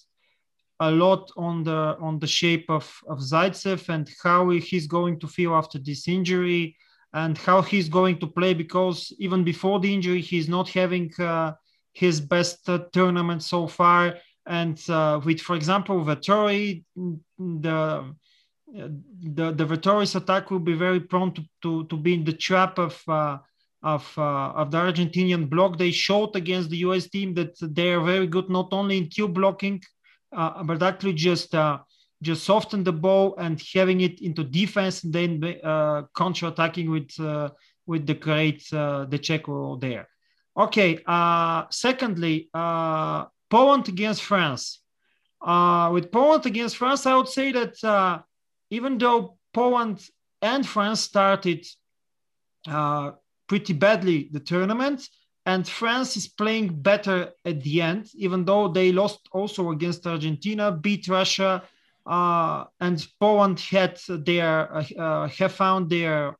a 0.81 0.91
lot 0.91 1.31
on 1.37 1.65
the 1.65 1.97
on 2.01 2.19
the 2.19 2.27
shape 2.27 2.69
of 2.69 2.87
of 3.09 3.19
Zaitsev 3.19 3.89
and 3.89 4.11
how 4.23 4.51
he's 4.51 4.87
going 4.87 5.19
to 5.21 5.29
feel 5.29 5.55
after 5.55 5.79
this 5.79 6.09
injury 6.09 6.77
and 7.13 7.39
how 7.39 7.63
he's 7.63 7.89
going 7.89 8.19
to 8.19 8.27
play 8.27 8.55
because 8.55 9.13
even 9.19 9.45
before 9.45 9.79
the 9.81 9.93
injury 9.95 10.21
he's 10.21 10.49
not 10.49 10.69
having 10.69 11.13
uh, 11.21 11.53
his 11.93 12.21
best 12.21 12.69
uh, 12.69 12.79
tournament 12.93 13.43
so 13.43 13.67
far 13.69 14.17
and 14.47 14.79
uh, 14.91 15.21
with, 15.25 15.41
for 15.41 15.57
example, 15.57 16.05
Vettori, 16.05 16.85
the 16.97 18.15
the 18.75 19.53
the 19.53 19.65
Vettori's 19.65 20.15
attack 20.15 20.51
will 20.51 20.59
be 20.59 20.75
very 20.75 21.01
prone 21.01 21.33
to, 21.33 21.43
to, 21.63 21.85
to 21.85 21.97
be 21.97 22.15
in 22.15 22.25
the 22.25 22.33
trap 22.33 22.79
of 22.79 23.01
uh, 23.09 23.39
of 23.83 24.13
uh, 24.19 24.51
of 24.51 24.71
the 24.71 24.79
Argentinian 24.79 25.49
block. 25.49 25.79
They 25.79 25.91
showed 25.91 26.37
against 26.37 26.71
the 26.71 26.79
US 26.79 27.09
team 27.09 27.35
that 27.35 27.55
they 27.61 27.93
are 27.93 28.05
very 28.05 28.27
good 28.27 28.51
not 28.51 28.69
only 28.73 28.99
in 28.99 29.07
cube 29.07 29.35
blocking, 29.35 29.83
uh, 30.37 30.63
but 30.65 30.83
actually 30.83 31.15
just 31.15 31.55
uh, 31.55 31.79
just 32.23 32.45
soften 32.45 32.85
the 32.85 32.93
ball 32.93 33.37
and 33.39 33.63
having 33.73 34.01
it 34.03 34.21
into 34.21 34.45
defense, 34.45 35.05
and 35.05 35.13
then 35.13 35.61
uh, 35.63 36.03
counter 36.17 36.49
attacking 36.49 36.91
with 36.91 37.11
with 37.87 38.07
the 38.07 38.15
great 38.15 38.63
De 38.71 39.19
Cecco 39.19 39.81
there. 39.81 40.09
Okay. 40.57 40.99
secondly, 41.71 42.49
Poland 43.55 43.89
against 43.89 44.23
France. 44.25 44.81
Uh, 45.41 45.89
with 45.93 46.11
Poland 46.11 46.45
against 46.45 46.77
France, 46.77 47.07
I 47.07 47.15
would 47.17 47.29
say 47.29 47.53
that 47.53 47.85
uh, 47.85 48.19
even 48.71 48.99
though 48.99 49.39
Poland 49.53 49.99
and 50.43 50.67
France 50.67 51.03
started 51.03 51.65
uh, 52.67 53.13
pretty 53.47 53.73
badly 53.73 54.29
the 54.33 54.41
tournament, 54.41 55.09
and 55.47 55.69
France 55.69 56.17
is 56.17 56.27
playing 56.27 56.83
better 56.83 57.31
at 57.45 57.63
the 57.63 57.81
end, 57.81 58.11
even 58.17 58.45
though 58.45 58.67
they 58.67 58.91
lost 58.91 59.21
also 59.31 59.71
against 59.71 60.05
Argentina, 60.05 60.73
beat 60.73 61.07
Russia, 61.07 61.63
uh, 62.07 62.65
and 62.81 63.07
Poland 63.21 63.61
had 63.61 64.01
their 64.09 64.55
uh, 64.99 65.29
have 65.29 65.53
found 65.53 65.89
their 65.89 66.37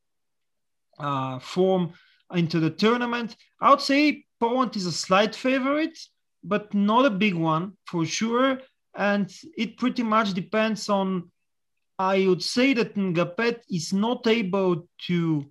uh, 0.99 1.39
form 1.39 1.93
into 2.33 2.59
the 2.59 2.71
tournament. 2.71 3.37
I 3.61 3.71
would 3.71 3.81
say 3.81 4.25
Poland 4.41 4.75
is 4.75 4.87
a 4.87 4.93
slight 5.07 5.37
favorite 5.37 5.97
but 6.45 6.73
not 6.75 7.07
a 7.07 7.11
big 7.11 7.35
one 7.35 7.73
for 7.87 8.05
sure. 8.05 8.59
And 8.97 9.33
it 9.57 9.77
pretty 9.77 10.03
much 10.03 10.35
depends 10.35 10.89
on. 10.89 11.31
I 11.99 12.27
would 12.27 12.43
say 12.43 12.75
that 12.75 12.97
Ngapet 12.97 13.61
is 13.71 13.93
not 13.93 14.27
able 14.27 14.89
to. 15.07 15.47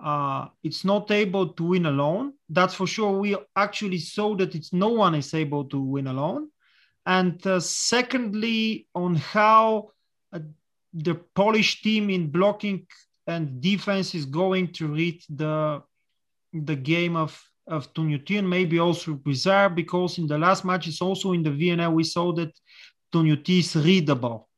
Uh, 0.00 0.46
it's 0.62 0.84
not 0.84 1.10
able 1.10 1.48
to 1.54 1.64
win 1.64 1.86
alone. 1.86 2.34
That's 2.48 2.74
for 2.74 2.86
sure. 2.86 3.18
We 3.18 3.36
actually 3.56 3.98
saw 3.98 4.36
that 4.36 4.54
it's 4.54 4.72
no 4.72 4.90
one 4.90 5.16
is 5.16 5.34
able 5.34 5.64
to 5.66 5.80
win 5.80 6.06
alone. 6.06 6.50
And 7.04 7.44
uh, 7.46 7.58
secondly, 7.58 8.86
on 8.94 9.16
how 9.16 9.90
uh, 10.32 10.40
the 10.92 11.14
Polish 11.34 11.82
team 11.82 12.10
in 12.10 12.30
blocking 12.30 12.86
and 13.26 13.60
defense 13.60 14.14
is 14.14 14.24
going 14.24 14.72
to 14.74 14.88
read 14.88 15.22
the 15.28 15.82
the 16.52 16.76
game 16.76 17.16
of 17.16 17.40
of 17.68 17.92
Toniutti 17.92 18.38
and 18.38 18.48
maybe 18.48 18.78
also 18.78 19.14
Brizard 19.14 19.74
because 19.74 20.18
in 20.18 20.26
the 20.26 20.38
last 20.38 20.64
matches 20.64 21.00
also 21.00 21.32
in 21.32 21.42
the 21.42 21.50
VNL 21.50 21.92
we 21.92 22.04
saw 22.04 22.32
that 22.32 22.52
Toniutti 23.12 23.60
is 23.60 23.76
readable. 23.76 24.48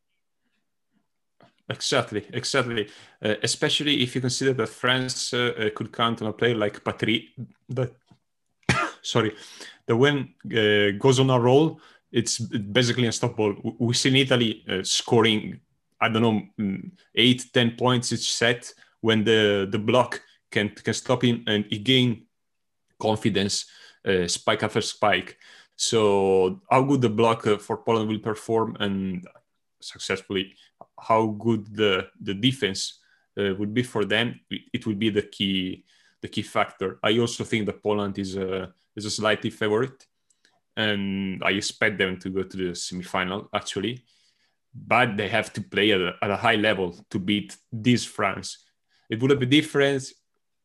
Exactly, 1.68 2.26
exactly. 2.32 2.88
Uh, 3.22 3.34
especially 3.42 4.02
if 4.02 4.14
you 4.14 4.20
consider 4.20 4.52
that 4.54 4.68
France 4.68 5.32
uh, 5.32 5.52
uh 5.56 5.70
could 5.74 5.92
count 5.92 6.20
on 6.20 6.28
a 6.28 6.32
player 6.32 6.56
like 6.56 6.82
Patry, 6.82 7.28
that 7.68 7.92
sorry, 9.02 9.32
the 9.86 9.96
when 9.96 10.34
uh, 10.46 10.98
goes 10.98 11.20
on 11.20 11.30
a 11.30 11.38
roll, 11.38 11.80
it's 12.10 12.38
basically 12.38 13.06
unstoppable. 13.06 13.76
We 13.78 13.94
see 13.94 14.08
in 14.08 14.16
Italy 14.16 14.64
uh, 14.68 14.82
scoring, 14.82 15.60
I 16.00 16.08
don't 16.08 16.22
know, 16.22 16.42
mm, 16.58 16.90
eight, 17.14 17.46
ten 17.52 17.76
points 17.76 18.12
each 18.12 18.34
set 18.34 18.72
when 19.00 19.22
the 19.24 19.68
the 19.70 19.78
block 19.78 20.20
can 20.50 20.70
can 20.70 20.94
stop 20.94 21.22
him 21.22 21.44
and 21.46 21.64
he 21.70 21.78
gain 21.78 22.26
confidence, 23.00 23.66
uh, 24.06 24.26
spike 24.28 24.62
after 24.62 24.80
spike. 24.80 25.38
So 25.76 26.60
how 26.70 26.82
good 26.82 27.00
the 27.00 27.08
block 27.08 27.46
for 27.60 27.76
Poland 27.78 28.08
will 28.08 28.18
perform 28.18 28.76
and 28.80 29.26
successfully 29.80 30.54
how 31.00 31.26
good 31.26 31.74
the 31.74 32.08
the 32.20 32.34
defense 32.34 33.00
uh, 33.38 33.54
would 33.58 33.72
be 33.72 33.82
for 33.82 34.04
them, 34.04 34.40
it 34.50 34.86
would 34.86 34.98
be 34.98 35.10
the 35.10 35.22
key 35.22 35.84
the 36.20 36.28
key 36.28 36.42
factor. 36.42 36.98
I 37.02 37.18
also 37.18 37.44
think 37.44 37.66
that 37.66 37.82
Poland 37.82 38.18
is 38.18 38.36
a 38.36 38.72
is 38.96 39.06
a 39.06 39.10
slightly 39.10 39.50
favorite, 39.50 40.06
and 40.76 41.42
I 41.42 41.52
expect 41.52 41.98
them 41.98 42.18
to 42.18 42.30
go 42.30 42.42
to 42.42 42.56
the 42.56 42.72
semifinal 42.72 43.48
actually, 43.54 44.04
but 44.74 45.16
they 45.16 45.28
have 45.28 45.52
to 45.54 45.60
play 45.62 45.92
at 45.92 46.00
a, 46.00 46.12
at 46.22 46.30
a 46.30 46.36
high 46.36 46.56
level 46.56 46.96
to 47.10 47.18
beat 47.18 47.56
this 47.72 48.04
France. 48.04 48.58
It 49.08 49.20
would 49.20 49.30
have 49.30 49.40
been 49.40 49.50
different 49.50 50.12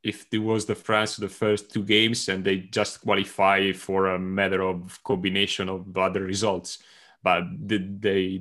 if 0.05 0.27
it 0.31 0.37
was 0.37 0.65
the 0.65 0.75
France 0.75 1.17
the 1.17 1.27
first 1.27 1.73
two 1.73 1.83
games 1.83 2.29
and 2.29 2.45
they 2.45 2.57
just 2.57 3.01
qualify 3.01 3.71
for 3.71 4.07
a 4.07 4.19
matter 4.19 4.61
of 4.61 5.03
combination 5.03 5.67
of 5.67 5.97
other 5.97 6.21
results, 6.21 6.77
but 7.23 7.43
they, 7.59 8.39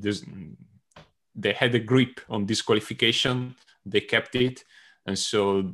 they 1.35 1.53
had 1.55 1.75
a 1.75 1.79
grip 1.79 2.21
on 2.29 2.45
this 2.45 2.61
qualification. 2.61 3.55
They 3.87 4.03
kept 4.03 4.35
it, 4.37 4.65
and 5.07 5.19
so 5.19 5.73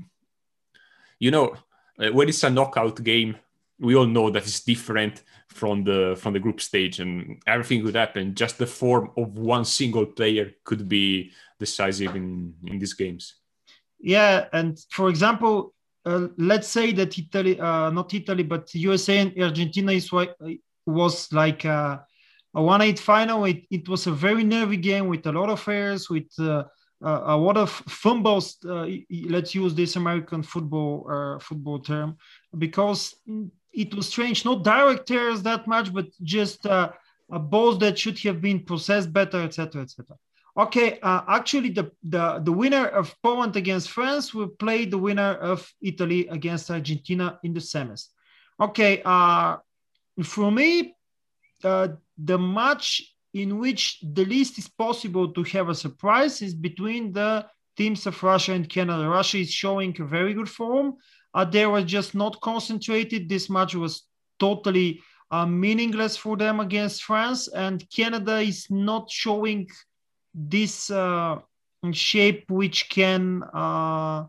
you 1.18 1.32
know 1.32 1.56
uh, 1.98 2.10
when 2.12 2.28
it's 2.28 2.44
a 2.44 2.50
knockout 2.50 3.02
game, 3.02 3.36
we 3.80 3.96
all 3.96 4.06
know 4.06 4.30
that 4.30 4.44
it's 4.44 4.60
different 4.60 5.22
from 5.48 5.82
the 5.82 6.16
from 6.20 6.32
the 6.34 6.40
group 6.40 6.60
stage, 6.60 7.00
and 7.00 7.42
everything 7.46 7.84
could 7.84 7.96
happen. 7.96 8.34
Just 8.34 8.58
the 8.58 8.66
form 8.66 9.10
of 9.16 9.36
one 9.38 9.64
single 9.64 10.06
player 10.06 10.52
could 10.64 10.88
be 10.88 11.32
decisive 11.58 12.14
in 12.14 12.54
in 12.66 12.78
these 12.78 12.94
games. 12.94 13.34
Yeah, 13.98 14.46
and 14.52 14.78
for 14.90 15.08
example, 15.08 15.74
uh, 16.04 16.28
let's 16.38 16.68
say 16.68 16.92
that 16.92 17.18
Italy, 17.18 17.58
uh, 17.60 17.90
not 17.90 18.12
Italy, 18.14 18.42
but 18.42 18.74
USA 18.74 19.18
and 19.18 19.42
Argentina 19.42 19.92
is 19.92 20.10
was 20.86 21.32
like. 21.32 21.64
Uh, 21.64 21.98
a 22.54 22.60
1-8 22.60 22.98
final. 22.98 23.44
It, 23.44 23.64
it 23.70 23.88
was 23.88 24.06
a 24.06 24.12
very 24.12 24.44
nervy 24.44 24.76
game 24.76 25.06
with 25.06 25.26
a 25.26 25.32
lot 25.32 25.50
of 25.50 25.66
errors, 25.68 26.10
with 26.10 26.28
uh, 26.38 26.64
uh, 27.04 27.22
a 27.26 27.36
lot 27.36 27.56
of 27.56 27.70
fumbles. 27.70 28.58
Uh, 28.64 28.86
let's 29.28 29.54
use 29.54 29.74
this 29.74 29.96
American 29.96 30.42
football 30.42 31.06
uh, 31.10 31.38
football 31.38 31.78
term 31.78 32.16
because 32.58 33.14
it 33.72 33.94
was 33.94 34.08
strange. 34.08 34.44
Not 34.44 34.64
direct 34.64 35.10
errors 35.10 35.42
that 35.42 35.66
much, 35.66 35.92
but 35.92 36.06
just 36.22 36.66
uh, 36.66 36.90
balls 37.28 37.78
that 37.78 37.98
should 37.98 38.18
have 38.20 38.40
been 38.40 38.64
processed 38.64 39.12
better, 39.12 39.40
etc., 39.42 39.82
etc. 39.82 40.16
Okay, 40.60 40.98
uh, 41.00 41.22
actually, 41.26 41.70
the, 41.70 41.90
the 42.02 42.42
the 42.44 42.52
winner 42.52 42.86
of 43.00 43.14
Poland 43.22 43.56
against 43.56 43.88
France 43.90 44.34
will 44.34 44.48
play 44.48 44.84
the 44.84 44.98
winner 44.98 45.32
of 45.40 45.58
Italy 45.80 46.28
against 46.28 46.70
Argentina 46.70 47.38
in 47.42 47.54
the 47.54 47.60
semis. 47.60 48.08
Okay, 48.60 49.00
for 50.22 50.52
me, 50.52 50.94
uh, 51.64 51.88
the 52.18 52.38
match 52.38 53.14
in 53.32 53.58
which 53.58 54.00
the 54.02 54.24
least 54.26 54.58
is 54.58 54.68
possible 54.68 55.32
to 55.32 55.42
have 55.44 55.70
a 55.70 55.74
surprise 55.74 56.42
is 56.42 56.54
between 56.54 57.12
the 57.12 57.46
teams 57.76 58.06
of 58.06 58.22
Russia 58.22 58.52
and 58.52 58.68
Canada. 58.68 59.08
Russia 59.08 59.38
is 59.38 59.50
showing 59.50 59.96
a 59.98 60.04
very 60.04 60.34
good 60.34 60.48
form. 60.48 60.96
Uh, 61.32 61.44
they 61.44 61.66
were 61.66 61.84
just 61.84 62.14
not 62.14 62.40
concentrated. 62.42 63.28
This 63.28 63.48
match 63.48 63.74
was 63.74 64.02
totally 64.38 65.00
uh, 65.30 65.46
meaningless 65.46 66.16
for 66.18 66.36
them 66.36 66.60
against 66.60 67.04
France, 67.04 67.48
and 67.48 67.88
Canada 67.88 68.40
is 68.40 68.66
not 68.68 69.08
showing 69.08 69.66
this 70.34 70.90
uh, 70.90 71.38
shape 71.92 72.50
which 72.50 72.88
can 72.88 73.42
uh, 73.42 74.26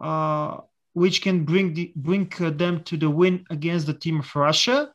uh, 0.00 0.60
which 0.92 1.22
can 1.22 1.44
bring 1.44 1.74
the, 1.74 1.92
bring 1.96 2.28
them 2.38 2.82
to 2.84 2.96
the 2.96 3.08
win 3.08 3.44
against 3.50 3.86
the 3.86 3.94
team 3.94 4.20
of 4.20 4.36
Russia. 4.36 4.92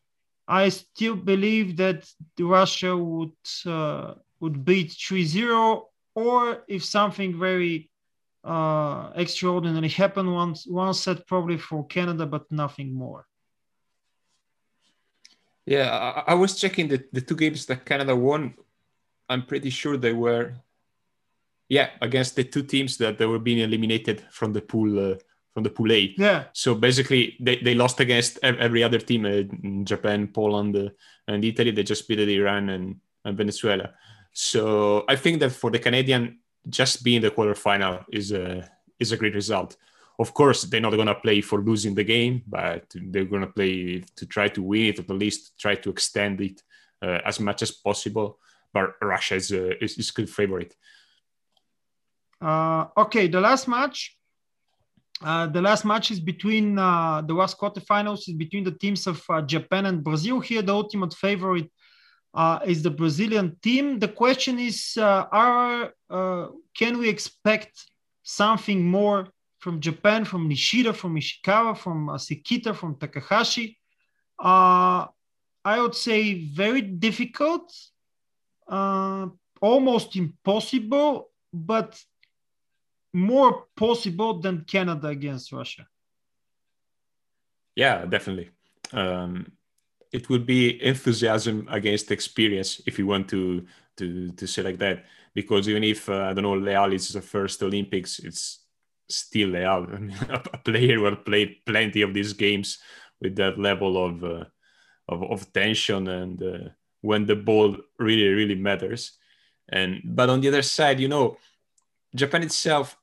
I 0.47 0.69
still 0.69 1.15
believe 1.15 1.77
that 1.77 2.07
Russia 2.39 2.95
would 2.95 3.31
uh, 3.65 4.13
would 4.39 4.65
beat 4.65 4.89
3-0, 4.91 5.81
or 6.13 6.63
if 6.67 6.83
something 6.83 7.39
very 7.39 7.89
uh, 8.43 9.11
extraordinary 9.15 9.89
happened, 9.89 10.31
once 10.31 10.67
one 10.67 10.93
set 10.93 11.25
probably 11.25 11.57
for 11.57 11.85
Canada, 11.87 12.25
but 12.25 12.51
nothing 12.51 12.93
more. 12.93 13.25
Yeah, 15.65 15.89
I, 15.89 16.31
I, 16.31 16.33
was 16.35 16.59
checking 16.59 16.87
the, 16.87 17.03
the 17.11 17.21
two 17.21 17.35
games 17.35 17.65
that 17.65 17.85
Canada 17.85 18.15
won. 18.15 18.53
I'm 19.29 19.45
pretty 19.45 19.69
sure 19.69 19.97
they 19.97 20.13
were, 20.13 20.53
yeah, 21.69 21.89
against 22.01 22.35
the 22.35 22.43
two 22.43 22.63
teams 22.63 22.97
that 22.97 23.17
they 23.17 23.25
were 23.25 23.39
being 23.39 23.59
eliminated 23.59 24.23
from 24.31 24.53
the 24.53 24.61
pool 24.61 25.13
uh, 25.13 25.15
from 25.53 25.63
the 25.63 25.69
pool 25.69 25.91
A. 25.91 26.13
Yeah. 26.17 26.43
So 26.53 26.75
basically, 26.75 27.37
they, 27.39 27.57
they 27.57 27.73
lost 27.73 27.99
against 27.99 28.39
every 28.43 28.83
other 28.83 28.99
team: 28.99 29.25
uh, 29.25 29.83
Japan, 29.83 30.27
Poland, 30.27 30.75
uh, 30.75 30.89
and 31.27 31.43
Italy. 31.43 31.71
They 31.71 31.83
just 31.83 32.07
beat 32.07 32.19
Iran 32.19 32.69
and, 32.69 32.99
and 33.23 33.37
Venezuela. 33.37 33.93
So 34.33 35.05
I 35.07 35.15
think 35.15 35.39
that 35.39 35.51
for 35.51 35.71
the 35.71 35.79
Canadian, 35.79 36.39
just 36.67 37.03
being 37.03 37.21
the 37.21 37.31
quarterfinal 37.31 38.05
is 38.11 38.31
a 38.31 38.69
is 38.99 39.11
a 39.11 39.17
great 39.17 39.33
result. 39.33 39.77
Of 40.17 40.33
course, 40.33 40.63
they're 40.63 40.81
not 40.81 40.93
going 40.93 41.07
to 41.07 41.15
play 41.15 41.41
for 41.41 41.59
losing 41.59 41.93
the 41.93 42.03
game, 42.03 42.43
but 42.47 42.85
they're 42.93 43.25
going 43.25 43.41
to 43.41 43.47
play 43.47 44.03
to 44.15 44.25
try 44.25 44.47
to 44.49 44.61
win 44.61 44.85
it, 44.85 44.99
at 44.99 45.09
least 45.09 45.59
try 45.59 45.75
to 45.75 45.89
extend 45.89 46.39
it 46.39 46.63
uh, 47.01 47.19
as 47.25 47.39
much 47.39 47.61
as 47.61 47.71
possible. 47.71 48.39
But 48.75 48.87
Russia 49.01 49.35
is 49.35 49.51
a, 49.51 49.83
is, 49.83 49.97
is 49.97 50.11
good 50.11 50.29
favorite. 50.29 50.75
Uh, 52.39 52.85
okay, 53.03 53.25
the 53.27 53.41
last 53.41 53.67
match 53.67 54.15
uh, 55.21 55.47
the 55.47 55.61
last 55.61 55.85
match 55.85 56.11
is 56.11 56.19
between 56.19 56.77
uh, 56.77 57.21
the 57.21 57.33
last 57.33 57.57
quarterfinals 57.57 58.27
is 58.27 58.33
between 58.33 58.63
the 58.63 58.71
teams 58.71 59.07
of 59.07 59.23
uh, 59.29 59.41
Japan 59.41 59.85
and 59.85 60.03
Brazil. 60.03 60.39
Here, 60.39 60.61
the 60.61 60.73
ultimate 60.73 61.13
favorite 61.13 61.71
uh, 62.33 62.59
is 62.65 62.83
the 62.83 62.91
Brazilian 62.91 63.57
team. 63.61 63.97
The 63.99 64.09
question 64.09 64.59
is, 64.59 64.97
uh, 64.97 65.25
are 65.31 65.91
can 66.77 66.97
we 66.97 67.07
expect 67.07 67.85
something 68.23 68.85
more 68.85 69.29
from 69.59 69.79
Japan, 69.79 70.25
from 70.25 70.49
Nishida, 70.49 70.93
from 70.93 71.15
Ishikawa, 71.15 71.77
from 71.77 72.07
Sekita, 72.09 72.75
from 72.75 72.95
Takahashi? 72.95 73.77
I 74.37 75.79
would 75.81 75.95
say 75.95 76.45
very 76.53 76.81
difficult, 76.81 77.73
almost 78.67 80.15
impossible, 80.15 81.29
but 81.53 82.01
more 83.13 83.65
possible 83.75 84.39
than 84.39 84.65
Canada 84.65 85.07
against 85.07 85.51
Russia. 85.51 85.87
Yeah, 87.75 88.05
definitely. 88.05 88.49
Um, 88.91 89.51
it 90.11 90.29
would 90.29 90.45
be 90.45 90.81
enthusiasm 90.83 91.67
against 91.69 92.11
experience 92.11 92.81
if 92.85 92.97
you 92.99 93.05
want 93.05 93.27
to 93.29 93.65
to 93.97 94.31
to 94.31 94.47
say 94.47 94.61
like 94.63 94.79
that. 94.79 95.05
Because 95.33 95.67
even 95.67 95.83
if 95.83 96.09
uh, 96.09 96.29
I 96.29 96.33
don't 96.33 96.43
know, 96.43 96.53
Leal 96.53 96.93
is 96.93 97.09
the 97.09 97.21
first 97.21 97.61
Olympics, 97.63 98.19
it's 98.19 98.63
still 99.09 99.49
Leal, 99.49 99.87
a 100.29 100.57
player 100.57 100.99
who 100.99 101.15
played 101.15 101.57
plenty 101.65 102.01
of 102.01 102.13
these 102.13 102.33
games 102.33 102.79
with 103.21 103.35
that 103.35 103.59
level 103.59 104.03
of 104.03 104.23
uh, 104.23 104.45
of, 105.07 105.23
of 105.23 105.53
tension 105.53 106.07
and 106.07 106.41
uh, 106.41 106.69
when 107.05 107.25
the 107.25 107.35
ball 107.35 107.77
really 107.99 108.29
really 108.29 108.55
matters. 108.55 109.17
And 109.69 110.01
but 110.03 110.29
on 110.29 110.41
the 110.41 110.49
other 110.49 110.61
side, 110.61 110.99
you 110.99 111.07
know, 111.07 111.37
Japan 112.13 112.43
itself 112.43 112.97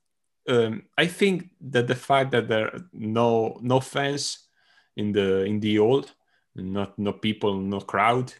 um, 0.49 0.83
I 0.99 1.07
think 1.07 1.51
that 1.71 1.87
the 1.87 1.95
fact 1.95 2.33
that 2.33 2.49
there 2.49 2.67
are 2.67 2.81
no 2.93 3.59
no 3.61 3.81
fans 3.81 4.49
in 4.97 5.13
the 5.13 5.45
in 5.45 5.61
the 5.61 5.79
old, 5.79 6.13
not 6.55 6.99
no 6.99 7.13
people, 7.13 7.55
no 7.61 7.81
crowd, 7.81 8.33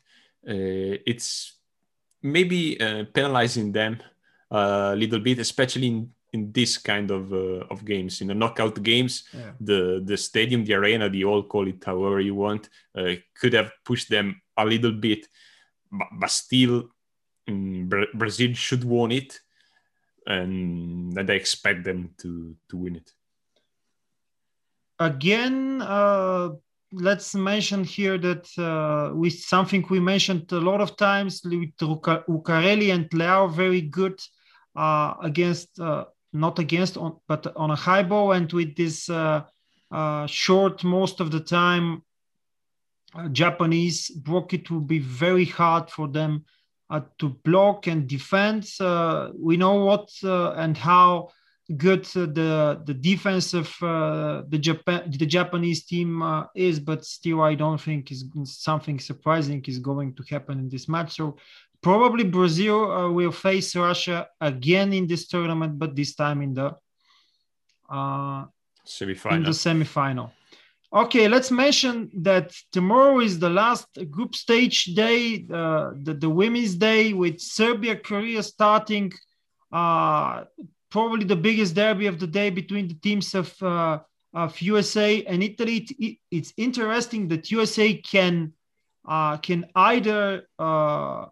uh, 0.49 0.99
it's 1.07 1.59
maybe 2.23 2.81
uh, 2.81 3.05
penalizing 3.13 3.73
them 3.73 4.03
a 4.51 4.95
little 4.97 5.21
bit, 5.21 5.39
especially 5.39 5.87
in, 5.87 6.13
in 6.33 6.53
this 6.53 6.77
kind 6.79 7.11
of 7.11 7.33
uh, 7.33 7.65
of 7.71 7.85
games, 7.85 8.21
in 8.21 8.29
the 8.29 8.35
knockout 8.35 8.83
games. 8.83 9.25
Yeah. 9.33 9.53
The 9.61 10.03
the 10.05 10.17
stadium, 10.17 10.65
the 10.65 10.75
arena, 10.75 11.09
the 11.09 11.25
all 11.25 11.43
call 11.45 11.69
it 11.69 11.83
however 11.85 12.21
you 12.21 12.35
want, 12.35 12.69
uh, 12.97 13.15
could 13.35 13.53
have 13.53 13.73
pushed 13.85 14.11
them 14.11 14.43
a 14.57 14.65
little 14.65 14.93
bit, 14.93 15.27
but, 15.93 16.09
but 16.19 16.31
still, 16.31 16.89
um, 17.49 17.91
Brazil 18.15 18.55
should 18.55 18.85
won 18.85 19.13
it 19.13 19.39
and 20.27 21.19
I 21.19 21.35
expect 21.35 21.85
them 21.85 22.11
to 22.19 22.57
to 22.69 22.77
win 22.77 22.97
it. 22.97 23.13
Again, 24.99 25.83
uh, 25.83 26.51
let's 26.93 27.35
mention 27.35 27.85
here 27.85 28.19
that 28.19 28.47
uh, 28.59 29.15
with 29.15 29.39
something 29.41 29.85
we 29.91 29.99
mentioned 30.01 30.51
a 30.53 30.61
lot 30.61 30.81
of 30.81 30.97
times 30.97 31.43
with 31.45 31.77
Lucarelli 31.81 32.93
and 32.93 33.13
Leal, 33.13 33.49
very 33.49 33.81
good 33.81 34.21
uh, 34.77 35.15
against 35.23 35.81
uh, 35.81 36.05
not 36.33 36.59
against 36.59 36.97
on, 36.97 37.17
but 37.27 37.53
on 37.57 37.71
a 37.71 37.77
high 37.77 38.03
ball 38.03 38.33
and 38.33 38.53
with 38.53 38.77
this 38.77 39.11
uh, 39.11 39.43
uh, 39.91 40.27
short 40.27 40.85
most 40.85 41.21
of 41.21 41.31
the 41.31 41.41
time 41.41 42.03
uh, 43.15 43.29
Japanese 43.29 44.11
block 44.11 44.55
it 44.55 44.71
will 44.71 44.81
be 44.81 44.99
very 44.99 45.45
hard 45.45 45.91
for 45.91 46.09
them 46.09 46.45
to 47.19 47.31
block 47.43 47.87
and 47.87 48.07
defend. 48.07 48.69
we 49.39 49.57
know 49.57 49.85
what 49.85 50.11
and 50.23 50.77
how 50.77 51.31
good 51.77 52.05
uh, 52.17 52.27
the 52.27 52.83
the 52.85 52.95
defense 52.95 53.55
of 53.55 53.69
uh, 53.83 54.43
the 54.49 54.59
Japan 54.59 55.11
the 55.11 55.27
Japanese 55.27 55.85
team 55.85 56.23
uh, 56.23 56.45
is, 56.55 56.81
but 56.81 57.05
still 57.05 57.41
I 57.43 57.55
don't 57.55 57.81
think 57.81 58.11
is 58.11 58.25
something 58.45 58.99
surprising 58.99 59.63
is 59.67 59.79
going 59.79 60.15
to 60.15 60.23
happen 60.29 60.59
in 60.59 60.69
this 60.69 60.89
match. 60.89 61.17
So 61.17 61.37
probably 61.81 62.25
Brazil 62.25 62.91
uh, 62.91 63.11
will 63.11 63.33
face 63.33 63.75
Russia 63.77 64.29
again 64.41 64.93
in 64.93 65.07
this 65.07 65.29
tournament, 65.29 65.79
but 65.79 65.95
this 65.97 66.15
time 66.15 66.43
in 66.43 66.55
the 66.55 66.75
uh, 67.89 68.45
semifinal. 68.87 69.33
In 69.33 69.43
the 69.43 69.51
semifinal. 69.51 70.31
Okay, 70.95 71.27
let's 71.27 71.51
mention 71.51 72.11
that 72.23 72.53
tomorrow 72.71 73.21
is 73.21 73.39
the 73.39 73.49
last 73.49 73.87
group 74.11 74.35
stage 74.35 74.85
day, 74.95 75.47
uh, 75.51 75.93
the, 76.03 76.13
the 76.13 76.29
women's 76.29 76.75
day 76.75 77.15
with 77.15 77.41
Serbia, 77.41 77.97
Korea 77.97 78.43
starting 78.43 79.11
uh, 79.73 80.45
probably 80.91 81.25
the 81.25 81.37
biggest 81.37 81.75
derby 81.75 82.07
of 82.07 82.21
the 82.21 82.27
day 82.27 82.51
between 82.51 82.89
the 82.89 82.95
teams 82.95 83.35
of, 83.35 83.51
uh, 83.63 84.01
of 84.35 84.61
USA 84.61 85.25
and 85.25 85.43
Italy. 85.43 85.89
It, 85.99 86.19
it's 86.31 86.53
interesting 86.59 87.29
that 87.29 87.51
USA 87.51 87.95
can 87.95 88.53
uh, 89.09 89.39
can 89.39 89.67
either 89.75 90.47
uh, 90.59 91.27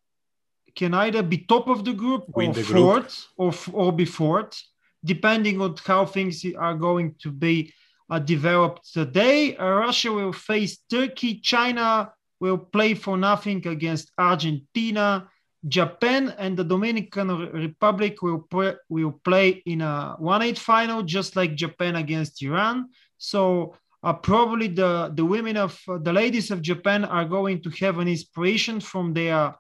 can 0.75 0.95
either 0.95 1.23
be 1.23 1.39
top 1.39 1.69
of 1.69 1.85
the 1.85 1.93
group 1.93 2.25
Win 2.35 2.51
or 2.51 2.55
the 2.55 2.63
fourth 2.65 3.27
group. 3.37 3.65
or 3.75 3.89
or 3.89 3.93
be 3.93 4.07
fourth, 4.07 4.61
depending 5.05 5.61
on 5.61 5.77
how 5.85 6.07
things 6.07 6.45
are 6.59 6.75
going 6.75 7.15
to 7.23 7.31
be 7.31 7.73
developed 8.19 8.93
today. 8.93 9.57
Uh, 9.57 9.71
Russia 9.71 10.13
will 10.13 10.33
face 10.33 10.79
Turkey. 10.91 11.41
China 11.41 12.13
will 12.41 12.59
play 12.59 12.95
for 12.95 13.17
nothing 13.17 13.67
against 13.67 14.11
Argentina. 14.19 15.29
Japan 15.69 16.35
and 16.39 16.57
the 16.57 16.65
Dominican 16.65 17.29
Republic 17.53 18.23
will, 18.23 18.41
play, 18.51 18.75
will 18.89 19.21
play 19.25 19.63
in 19.67 19.83
a 19.83 20.17
1-8 20.19 20.59
final, 20.59 21.03
just 21.03 21.37
like 21.37 21.55
Japan 21.55 21.97
against 21.97 22.43
Iran. 22.43 22.89
So 23.19 23.77
uh, 24.03 24.15
probably 24.15 24.69
the, 24.69 25.13
the 25.15 25.25
women 25.25 25.59
of 25.59 25.79
uh, 25.87 25.99
the 25.99 26.13
ladies 26.13 26.51
of 26.51 26.63
Japan 26.63 27.05
are 27.05 27.27
going 27.27 27.63
to 27.63 27.71
have 27.85 27.99
an 27.99 28.09
inspiration 28.09 28.81
from 28.81 29.13
their 29.13 29.55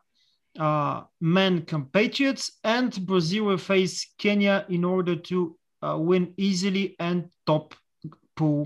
uh, 0.59 1.03
men 1.21 1.63
compatriots, 1.63 2.59
and 2.65 3.07
Brazil 3.07 3.45
will 3.45 3.59
face 3.59 4.13
Kenya 4.19 4.65
in 4.69 4.85
order 4.85 5.15
to 5.15 5.57
uh, 5.83 5.97
win 5.99 6.33
easily 6.37 6.97
and 6.99 7.29
top 7.47 7.75
pool 8.41 8.63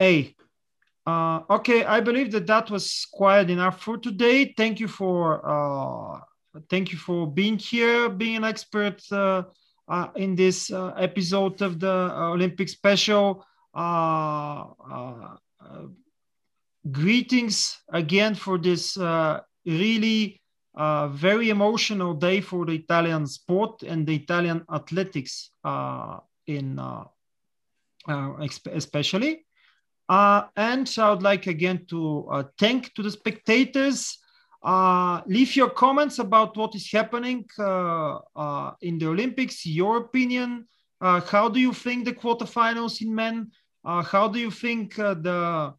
A. 0.00 0.34
Uh, 1.06 1.40
okay, 1.56 1.84
I 1.84 2.00
believe 2.00 2.30
that 2.32 2.46
that 2.46 2.70
was 2.70 3.06
quite 3.12 3.48
enough 3.50 3.76
for 3.82 3.96
today. 3.98 4.54
Thank 4.56 4.80
you 4.80 4.88
for 4.88 5.20
uh, 5.54 6.20
thank 6.68 6.92
you 6.92 6.98
for 6.98 7.20
being 7.26 7.58
here, 7.58 8.08
being 8.08 8.36
an 8.36 8.44
expert 8.44 9.00
uh, 9.10 9.42
uh, 9.88 10.08
in 10.16 10.34
this 10.34 10.70
uh, 10.70 10.92
episode 11.08 11.62
of 11.62 11.78
the 11.78 11.96
Olympic 12.34 12.68
special. 12.68 13.44
greetings 16.90 17.58
again 17.88 18.34
for 18.34 18.58
this 18.58 18.98
really 19.64 20.42
uh, 20.74 21.08
very 21.08 21.50
emotional 21.50 22.14
day 22.14 22.40
for 22.40 22.64
the 22.66 22.72
Italian 22.72 23.26
sport 23.26 23.82
and 23.82 24.06
the 24.06 24.14
Italian 24.14 24.64
athletics 24.72 25.50
uh, 25.64 26.18
in 26.46 26.78
uh, 26.78 27.04
especially. 28.08 29.44
and 30.08 30.94
I 30.98 31.10
would 31.10 31.22
like 31.22 31.46
again 31.46 31.86
to 31.90 32.50
thank 32.58 32.94
to 32.94 33.02
the 33.02 33.10
spectators 33.10 34.18
uh, 34.62 35.22
leave 35.26 35.56
your 35.56 35.70
comments 35.70 36.18
about 36.20 36.56
what 36.56 36.74
is 36.74 36.90
happening 36.90 37.44
uh, 37.58 38.18
uh, 38.36 38.72
in 38.80 38.96
the 38.98 39.08
Olympics, 39.08 39.66
your 39.66 39.96
opinion. 39.96 40.66
Uh, 41.00 41.20
how 41.20 41.48
do 41.48 41.58
you 41.58 41.72
think 41.72 42.04
the 42.04 42.12
quarterfinals 42.12 43.00
in 43.00 43.12
men? 43.12 43.50
Uh, 43.84 44.02
how 44.02 44.28
do 44.28 44.38
you 44.38 44.50
think 44.50 44.96
uh, 44.98 45.14
the 45.14 45.74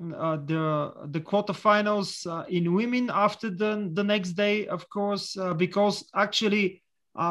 the 0.00 0.92
the 1.10 1.20
quarterfinals 1.20 2.26
in 2.48 2.72
women 2.72 3.10
after 3.12 3.50
the 3.50 3.90
the 3.92 4.02
next 4.02 4.32
day? 4.32 4.66
Of 4.68 4.88
course, 4.88 5.36
because 5.58 6.08
actually 6.14 6.82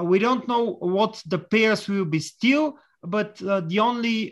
we 0.03 0.19
don't 0.19 0.47
know 0.47 0.75
what 0.75 1.21
the 1.25 1.39
pairs 1.39 1.89
will 1.89 2.05
be 2.05 2.19
still, 2.19 2.77
but 3.05 3.37
the 3.37 3.79
only 3.79 4.29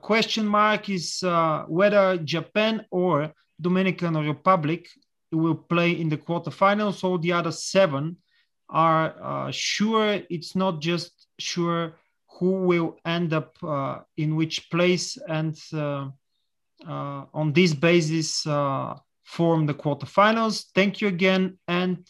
question 0.00 0.46
mark 0.46 0.88
is 0.88 1.22
whether 1.68 2.16
Japan 2.18 2.86
or 2.90 3.32
Dominican 3.60 4.16
Republic 4.16 4.88
will 5.32 5.54
play 5.54 5.92
in 5.92 6.08
the 6.08 6.16
quarterfinals. 6.16 7.02
All 7.04 7.18
the 7.18 7.32
other 7.32 7.52
seven 7.52 8.16
are 8.68 9.14
uh, 9.22 9.50
sure. 9.50 10.20
It's 10.30 10.54
not 10.54 10.80
just 10.80 11.26
sure 11.38 11.94
who 12.38 12.64
will 12.64 12.96
end 13.04 13.32
up 13.32 13.56
uh, 13.62 14.00
in 14.16 14.36
which 14.36 14.70
place, 14.70 15.18
and 15.28 15.56
uh, 15.72 16.08
uh 16.86 17.24
on 17.32 17.52
this 17.52 17.74
basis, 17.74 18.46
uh, 18.46 18.96
form 19.22 19.66
the 19.66 19.74
quarterfinals. 19.74 20.66
Thank 20.74 21.00
you 21.00 21.08
again, 21.08 21.58
and 21.68 22.06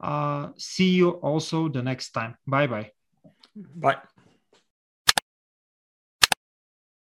uh, 0.00 0.48
see 0.56 0.90
you 0.90 1.10
also 1.10 1.68
the 1.68 1.82
next 1.82 2.10
time. 2.10 2.36
Bye 2.46 2.66
bye. 2.66 2.90
Bye. 3.54 3.98